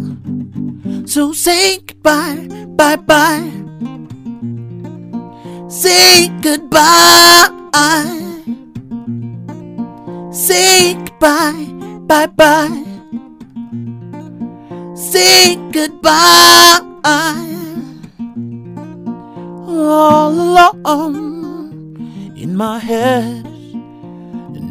So 1.06 1.32
say 1.32 1.78
goodbye, 1.78 2.46
bye 2.76 2.96
bye. 2.96 3.67
Say 5.68 6.28
goodbye. 6.40 7.48
Say 10.33 10.94
goodbye, 10.94 11.66
bye 12.07 12.26
bye. 12.26 12.85
Say 14.94 15.57
goodbye. 15.70 16.81
All 19.66 20.33
alone 20.33 22.33
in 22.37 22.57
my 22.57 22.78
head. 22.78 23.44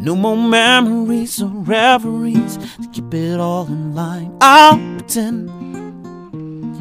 No 0.02 0.16
more 0.16 0.36
memories 0.36 1.40
or 1.40 1.46
reveries 1.48 2.56
to 2.56 2.88
keep 2.92 3.14
it 3.14 3.38
all 3.38 3.66
in 3.66 3.94
line. 3.94 4.36
I'll 4.40 4.78
pretend. 4.96 5.48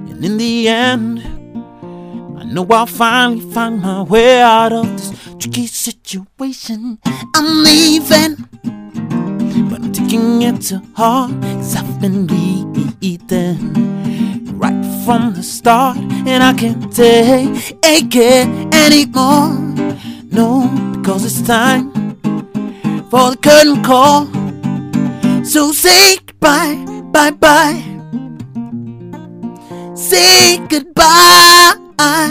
And 0.09 0.25
in 0.25 0.37
the 0.37 0.67
end, 0.69 1.36
know 2.53 2.65
I'll 2.69 2.85
finally 2.85 3.41
find 3.51 3.81
my 3.81 4.01
way 4.03 4.41
out 4.41 4.73
of 4.73 4.85
this 4.97 5.11
tricky 5.39 5.67
situation. 5.67 6.99
I'm 7.35 7.63
leaving, 7.63 8.35
but 9.69 9.81
I'm 9.81 9.91
taking 9.91 10.41
it 10.41 10.61
to 10.69 10.81
heart, 10.95 11.31
cause 11.41 11.75
I've 11.75 12.01
been 12.01 12.25
bleeding 12.27 13.73
right 14.57 15.03
from 15.05 15.33
the 15.33 15.43
start, 15.43 15.97
and 15.97 16.43
I 16.43 16.53
can't 16.53 16.91
take 16.93 18.15
it 18.15 18.47
anymore. 18.73 19.53
No, 20.31 20.67
because 20.97 21.25
it's 21.25 21.41
time 21.47 21.91
for 23.09 23.31
the 23.31 23.37
curtain 23.41 23.83
call. 23.83 24.25
So 25.43 25.71
say 25.71 26.17
goodbye, 26.25 26.75
bye 27.11 27.31
bye. 27.31 27.83
Say 29.95 30.57
goodbye. 30.67 31.86
I 31.99 32.29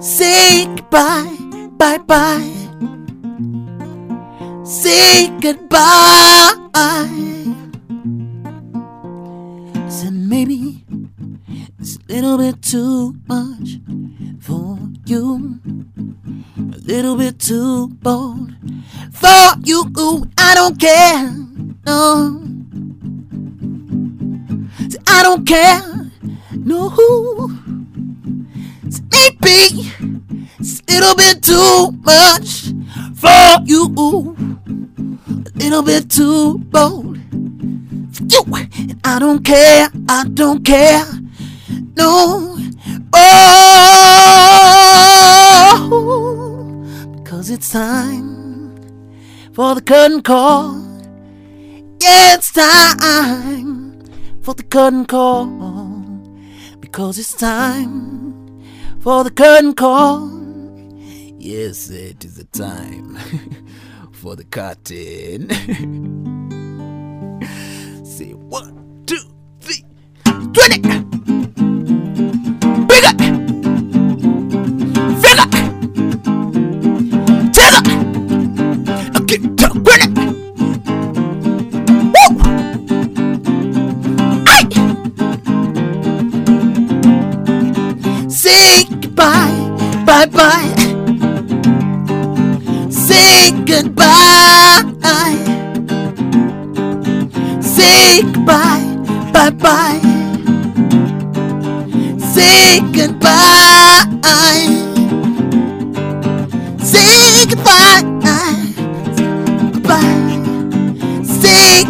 say 0.00 0.66
goodbye, 0.66 1.36
bye 1.78 1.98
bye. 1.98 2.54
Say 4.64 5.28
goodbye. 5.40 6.54
Said 9.88 10.12
maybe 10.12 10.84
it's 11.78 11.96
a 11.96 12.12
little 12.12 12.38
bit 12.38 12.60
too 12.62 13.14
much 13.26 13.80
for 14.40 14.78
you. 15.06 15.58
A 16.58 16.78
little 16.84 17.16
bit 17.16 17.38
too 17.38 17.88
bold 18.02 18.52
for 19.12 19.54
you. 19.64 19.84
I 20.36 20.54
don't 20.54 20.78
care. 20.78 21.32
No. 21.86 22.42
I 25.06 25.22
don't 25.22 25.46
care. 25.46 25.97
No. 26.68 26.90
See, 28.90 29.02
maybe 29.10 29.90
it's 30.58 30.80
a 30.80 30.92
little 30.92 31.14
bit 31.16 31.42
too 31.42 31.92
much 32.02 32.74
for 33.16 33.62
you. 33.64 34.36
A 35.26 35.58
little 35.58 35.82
bit 35.82 36.10
too 36.10 36.58
bold 36.58 37.16
for 38.12 38.24
you. 38.28 38.44
And 38.76 39.00
I 39.02 39.18
don't 39.18 39.42
care. 39.42 39.88
I 40.10 40.24
don't 40.28 40.62
care. 40.62 41.06
No. 41.96 42.58
Oh, 43.14 43.48
because 47.16 47.48
it's 47.48 47.70
time 47.70 48.76
for 49.54 49.74
the 49.74 49.80
curtain 49.80 50.20
call. 50.20 50.76
Yeah, 52.02 52.34
it's 52.34 52.52
time 52.52 54.02
for 54.42 54.52
the 54.52 54.64
curtain 54.64 55.06
call. 55.06 55.77
Because 56.80 57.18
it's 57.18 57.34
time 57.34 58.64
for 59.00 59.24
the 59.24 59.30
curtain 59.30 59.74
call. 59.74 60.30
Yes, 61.38 61.90
it 61.90 62.24
is 62.24 62.36
the 62.36 62.44
time 62.44 63.16
for 64.12 64.36
the 64.36 64.44
curtain. 64.44 66.24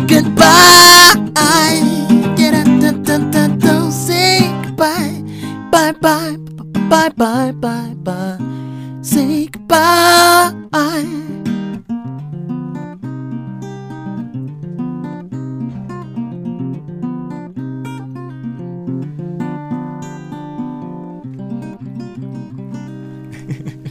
goodbye. 0.08 1.14
Da-da-da-da-da-da. 2.36 3.90
Say 3.90 4.40
goodbye. 4.64 5.22
Bye 5.70 5.92
bye. 6.00 6.36
Bye 6.88 7.10
bye 7.16 7.52
bye 7.52 7.94
bye. 8.02 8.38
Say 9.02 9.46
goodbye. 9.46 10.54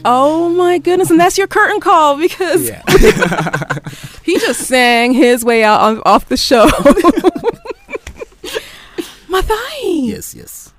Oh 0.04 0.48
my 0.48 0.78
goodness, 0.78 1.10
and 1.10 1.18
that's 1.20 1.36
your 1.36 1.48
curtain 1.48 1.80
call 1.80 2.16
because 2.18 2.68
Yeah. 2.68 2.82
he 4.32 4.38
just 4.38 4.60
sang 4.60 5.12
his 5.12 5.44
way 5.44 5.64
out 5.64 5.80
on, 5.80 6.02
off 6.04 6.28
the 6.28 6.36
show. 6.36 6.66
Mathai, 9.28 10.08
yes, 10.08 10.34
yes. 10.34 10.72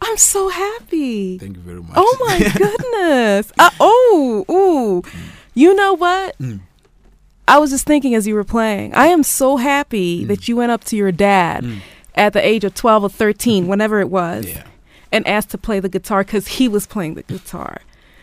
I'm 0.00 0.16
so 0.16 0.48
happy. 0.48 1.38
Thank 1.38 1.56
you 1.56 1.62
very 1.62 1.80
much. 1.82 1.92
Oh 1.96 2.16
my 2.26 2.38
goodness. 2.56 3.52
Uh, 3.58 3.70
oh, 3.80 4.44
ooh. 4.50 5.02
You 5.54 5.74
know 5.74 5.94
what? 5.94 6.38
Mm. 6.38 6.60
I 7.48 7.58
was 7.58 7.70
just 7.70 7.86
thinking 7.86 8.14
as 8.14 8.26
you 8.26 8.34
were 8.34 8.44
playing. 8.44 8.94
I 8.94 9.06
am 9.06 9.22
so 9.22 9.56
happy 9.56 10.24
that 10.26 10.46
you 10.48 10.56
went 10.56 10.70
up 10.72 10.84
to 10.84 10.96
your 10.96 11.10
dad 11.12 11.64
Mm. 11.64 11.78
at 12.14 12.32
the 12.34 12.46
age 12.46 12.62
of 12.64 12.74
12 12.74 13.04
or 13.04 13.08
13, 13.08 13.66
whenever 13.66 14.00
it 14.00 14.10
was, 14.10 14.46
Yeah. 14.46 14.64
and 15.10 15.26
asked 15.26 15.50
to 15.50 15.58
play 15.58 15.80
the 15.80 15.88
guitar 15.88 16.22
because 16.24 16.46
he 16.48 16.68
was 16.68 16.86
playing 16.86 17.14
the 17.14 17.22
guitar. 17.22 17.78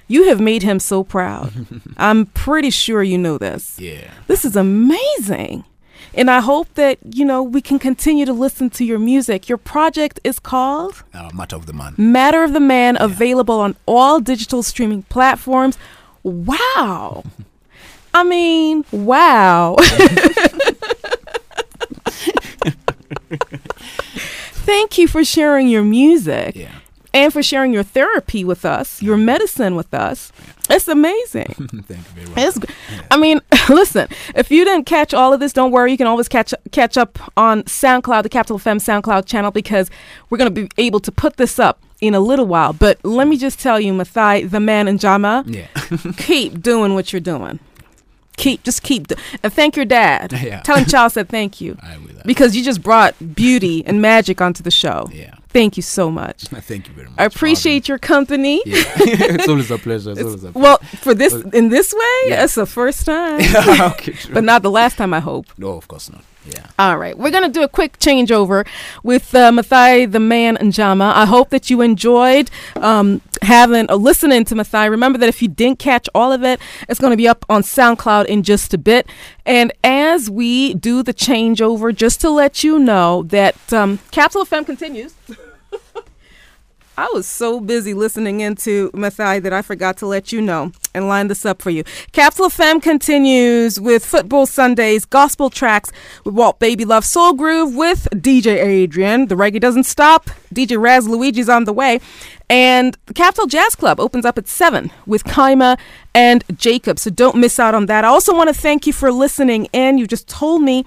You 0.08 0.28
have 0.30 0.40
made 0.40 0.64
him 0.64 0.80
so 0.80 1.04
proud. 1.04 1.52
I'm 1.98 2.28
pretty 2.28 2.70
sure 2.70 3.02
you 3.04 3.18
know 3.18 3.38
this. 3.38 3.80
Yeah. 3.80 4.12
This 4.28 4.46
is 4.46 4.56
amazing. 4.56 5.64
And 6.14 6.30
I 6.32 6.40
hope 6.40 6.74
that, 6.76 6.98
you 7.04 7.26
know, 7.26 7.44
we 7.44 7.62
can 7.62 7.78
continue 7.80 8.26
to 8.26 8.32
listen 8.34 8.70
to 8.72 8.86
your 8.86 9.00
music. 9.00 9.50
Your 9.50 9.58
project 9.58 10.20
is 10.24 10.40
called 10.40 11.04
Uh, 11.14 11.30
matter 11.34 11.56
of 11.58 11.66
the 11.66 11.74
man. 11.74 11.94
Matter 11.98 12.44
of 12.44 12.54
the 12.54 12.60
Man, 12.60 12.96
available 13.00 13.60
on 13.60 13.76
all 13.86 14.20
digital 14.22 14.64
streaming 14.64 15.04
platforms. 15.04 15.78
Wow. 16.24 17.24
I 18.14 18.24
mean, 18.24 18.86
wow. 18.92 19.76
Thank 24.66 24.98
you 24.98 25.08
for 25.08 25.24
sharing 25.24 25.68
your 25.68 25.84
music. 25.84 26.56
Yeah. 26.56 26.70
And 27.16 27.32
for 27.34 27.42
sharing 27.42 27.74
your 27.74 27.82
therapy 27.84 28.44
with 28.44 28.66
us, 28.66 29.02
your 29.02 29.18
medicine 29.18 29.76
with 29.76 29.94
us. 29.94 30.32
It's 30.70 30.88
amazing. 30.88 31.46
Thank 31.88 31.90
you 31.90 32.04
very 32.26 32.30
much. 32.48 32.56
G- 32.68 32.74
I 33.10 33.18
mean, 33.18 33.40
listen. 33.70 34.08
If 34.36 34.52
you 34.52 34.66
didn't 34.66 34.86
catch 34.86 35.14
all 35.14 35.32
of 35.34 35.40
this, 35.40 35.54
don't 35.54 35.72
worry. 35.72 35.92
You 35.92 35.98
can 35.98 36.08
always 36.08 36.28
catch 36.28 36.54
catch 36.72 36.98
up 36.98 37.18
on 37.38 37.64
SoundCloud, 37.64 38.24
the 38.24 38.30
Capital 38.30 38.60
FM 38.60 38.78
SoundCloud 38.78 39.26
channel, 39.26 39.50
because 39.52 39.90
we're 40.30 40.38
gonna 40.38 40.52
be 40.52 40.70
able 40.78 41.00
to 41.00 41.12
put 41.12 41.38
this 41.38 41.58
up 41.60 41.80
in 42.02 42.14
a 42.14 42.20
little 42.20 42.46
while. 42.46 42.74
But 42.74 43.04
let 43.06 43.28
me 43.28 43.38
just 43.38 43.60
tell 43.60 43.80
you, 43.80 43.94
Mathai, 43.94 44.50
the 44.50 44.60
man 44.60 44.88
in 44.88 44.98
Jama, 44.98 45.44
Yeah. 45.48 45.68
keep 46.18 46.62
doing 46.62 46.94
what 46.96 47.14
you're 47.14 47.20
doing. 47.22 47.60
Keep, 48.38 48.64
just 48.64 48.84
keep, 48.84 49.08
do- 49.08 49.16
and 49.44 49.54
thank 49.54 49.78
your 49.78 49.86
dad. 49.86 50.34
Yeah. 50.34 50.60
Tell 50.62 50.76
him 50.76 50.84
Charles 50.86 51.14
said 51.14 51.30
thank 51.30 51.62
you 51.62 51.78
I 51.82 51.98
will. 51.98 52.08
that. 52.16 52.26
because 52.26 52.54
you 52.54 52.66
just 52.66 52.82
brought 52.82 53.16
beauty 53.34 53.82
and 53.86 54.02
magic 54.02 54.42
onto 54.42 54.62
the 54.62 54.72
show. 54.72 55.08
Yeah. 55.14 55.36
Thank 55.56 55.78
you 55.78 55.84
so 55.84 56.12
much. 56.12 56.42
Thank 56.72 56.90
you 56.90 56.94
very 56.94 57.08
much. 57.08 57.18
I 57.18 57.24
appreciate 57.24 57.88
your 57.88 57.98
company. 57.98 58.62
Yeah. 58.66 58.76
it's 59.38 59.48
always 59.48 59.72
a 59.72 59.78
pleasure. 59.78 60.12
It's, 60.12 60.22
always 60.22 60.44
a 60.44 60.52
pleasure. 60.52 60.60
Well, 60.60 60.78
for 61.06 61.14
this 61.14 61.34
in 61.54 61.70
this 61.70 61.94
way, 61.94 62.20
Yeah. 62.28 62.44
it's 62.44 62.56
the 62.56 62.66
first 62.66 63.06
time, 63.14 63.40
okay, 63.94 64.12
sure. 64.12 64.34
but 64.34 64.44
not 64.44 64.64
the 64.64 64.70
last 64.70 64.98
time. 64.98 65.14
I 65.14 65.22
hope. 65.22 65.46
no, 65.58 65.70
of 65.78 65.88
course 65.88 66.12
not. 66.12 66.26
Yeah. 66.48 66.68
All 66.78 66.98
right, 66.98 67.18
we're 67.18 67.32
gonna 67.32 67.50
do 67.50 67.64
a 67.64 67.68
quick 67.68 67.98
changeover 68.00 68.68
with 69.04 69.34
uh, 69.34 69.52
Mathai, 69.52 70.12
the 70.12 70.20
man 70.20 70.58
Njama. 70.58 71.14
I 71.14 71.26
hope 71.26 71.50
that 71.50 71.70
you 71.70 71.82
enjoyed 71.82 72.52
um, 72.76 73.22
having 73.42 73.90
uh, 73.90 73.96
listening 73.96 74.46
to 74.46 74.56
Mathai. 74.56 74.90
Remember 74.90 75.18
that 75.18 75.30
if 75.30 75.42
you 75.42 75.48
didn't 75.48 75.80
catch 75.80 76.08
all 76.14 76.32
of 76.32 76.44
it, 76.44 76.60
it's 76.88 77.00
gonna 77.00 77.18
be 77.18 77.28
up 77.28 77.46
on 77.50 77.64
SoundCloud 77.64 78.26
in 78.26 78.44
just 78.44 78.74
a 78.74 78.78
bit. 78.78 79.08
And 79.46 79.72
as 79.84 80.30
we 80.30 80.74
do 80.76 81.02
the 81.02 81.14
changeover, 81.14 81.96
just 81.96 82.22
to 82.22 82.30
let 82.30 82.64
you 82.64 82.78
know 82.78 83.24
that 83.24 83.74
um, 83.74 84.00
Capital 84.12 84.46
FM 84.46 84.66
continues. 84.66 85.16
I 86.98 87.10
was 87.14 87.28
so 87.28 87.60
busy 87.60 87.94
listening 87.94 88.40
into 88.40 88.90
Mathai 88.92 89.42
that 89.44 89.52
I 89.52 89.62
forgot 89.62 89.98
to 89.98 90.06
let 90.06 90.32
you 90.32 90.42
know 90.42 90.72
and 90.94 91.10
line 91.10 91.28
this 91.28 91.46
up 91.46 91.62
for 91.62 91.70
you. 91.70 91.84
Capital 92.14 92.50
FM 92.50 92.82
continues 92.82 93.82
with 93.82 94.06
Football 94.06 94.46
Sundays, 94.46 95.04
gospel 95.04 95.50
tracks 95.50 95.92
with 96.24 96.36
Walt 96.36 96.58
Baby 96.60 96.86
Love 96.86 97.04
Soul 97.04 97.34
Groove 97.34 97.76
with 97.76 98.08
DJ 98.12 98.64
Adrian. 98.64 99.28
The 99.28 99.36
reggae 99.36 99.60
doesn't 99.60 99.84
stop. 99.84 100.30
DJ 100.56 100.82
Raz 100.82 101.08
Luigi's 101.08 101.50
on 101.50 101.66
the 101.66 101.74
way. 101.74 102.00
And 102.50 102.98
the 103.08 103.14
Capital 103.14 103.48
Jazz 103.48 103.76
Club 103.76 104.00
opens 104.00 104.24
up 104.24 104.38
at 104.38 104.48
7 104.48 104.92
with 105.06 105.24
Kaima 105.24 105.80
and 106.14 106.44
Jacob. 106.56 107.00
So 107.00 107.10
don't 107.10 107.38
miss 107.38 107.60
out 107.60 107.74
on 107.74 107.88
that. 107.88 108.06
I 108.06 108.08
also 108.08 108.36
want 108.36 108.50
to 108.50 108.54
thank 108.54 108.86
you 108.86 108.94
for 108.94 109.12
listening 109.12 109.68
in. 109.74 109.98
You 109.98 110.06
just 110.06 110.28
told 110.28 110.62
me, 110.62 110.86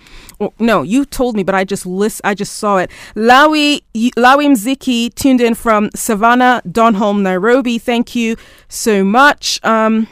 no, 0.58 0.82
you 0.82 1.04
told 1.04 1.34
me, 1.36 1.42
but 1.42 1.54
I 1.54 1.64
just 1.64 1.84
list, 1.84 2.20
I 2.22 2.34
just 2.34 2.54
saw 2.54 2.78
it. 2.78 2.90
Lawi, 3.14 3.82
Lawi 3.94 4.48
Mziki 4.48 5.12
tuned 5.14 5.40
in 5.40 5.54
from 5.54 5.90
Savannah, 5.94 6.62
Donholm, 6.66 7.22
Nairobi. 7.22 7.78
Thank 7.78 8.14
you 8.14 8.36
so 8.68 9.02
much. 9.02 9.58
Um, 9.64 10.06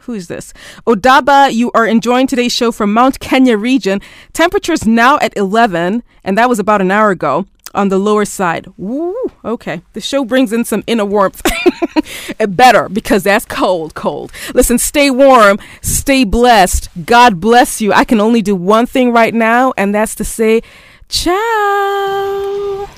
who 0.00 0.12
is 0.12 0.28
this? 0.28 0.52
Odaba, 0.86 1.52
you 1.52 1.70
are 1.74 1.86
enjoying 1.86 2.26
today's 2.26 2.52
show 2.52 2.70
from 2.70 2.92
Mount 2.92 3.20
Kenya 3.20 3.56
region. 3.56 4.02
Temperatures 4.34 4.86
now 4.86 5.18
at 5.20 5.34
11, 5.34 6.02
and 6.22 6.36
that 6.36 6.48
was 6.48 6.58
about 6.58 6.82
an 6.82 6.90
hour 6.90 7.10
ago 7.10 7.46
on 7.74 7.88
the 7.88 7.98
lower 7.98 8.24
side. 8.24 8.66
Woo, 8.76 9.14
okay. 9.44 9.82
The 9.92 10.00
show 10.00 10.24
brings 10.24 10.52
in 10.52 10.64
some 10.64 10.84
inner 10.86 11.04
warmth. 11.04 11.42
better 12.48 12.88
because 12.88 13.24
that's 13.24 13.44
cold, 13.44 13.94
cold. 13.94 14.32
Listen, 14.54 14.78
stay 14.78 15.10
warm, 15.10 15.58
stay 15.82 16.24
blessed. 16.24 16.88
God 17.04 17.40
bless 17.40 17.80
you. 17.80 17.92
I 17.92 18.04
can 18.04 18.20
only 18.20 18.42
do 18.42 18.54
one 18.54 18.86
thing 18.86 19.12
right 19.12 19.34
now, 19.34 19.72
and 19.76 19.94
that's 19.94 20.14
to 20.16 20.24
say, 20.24 20.62
ciao. 21.08 22.88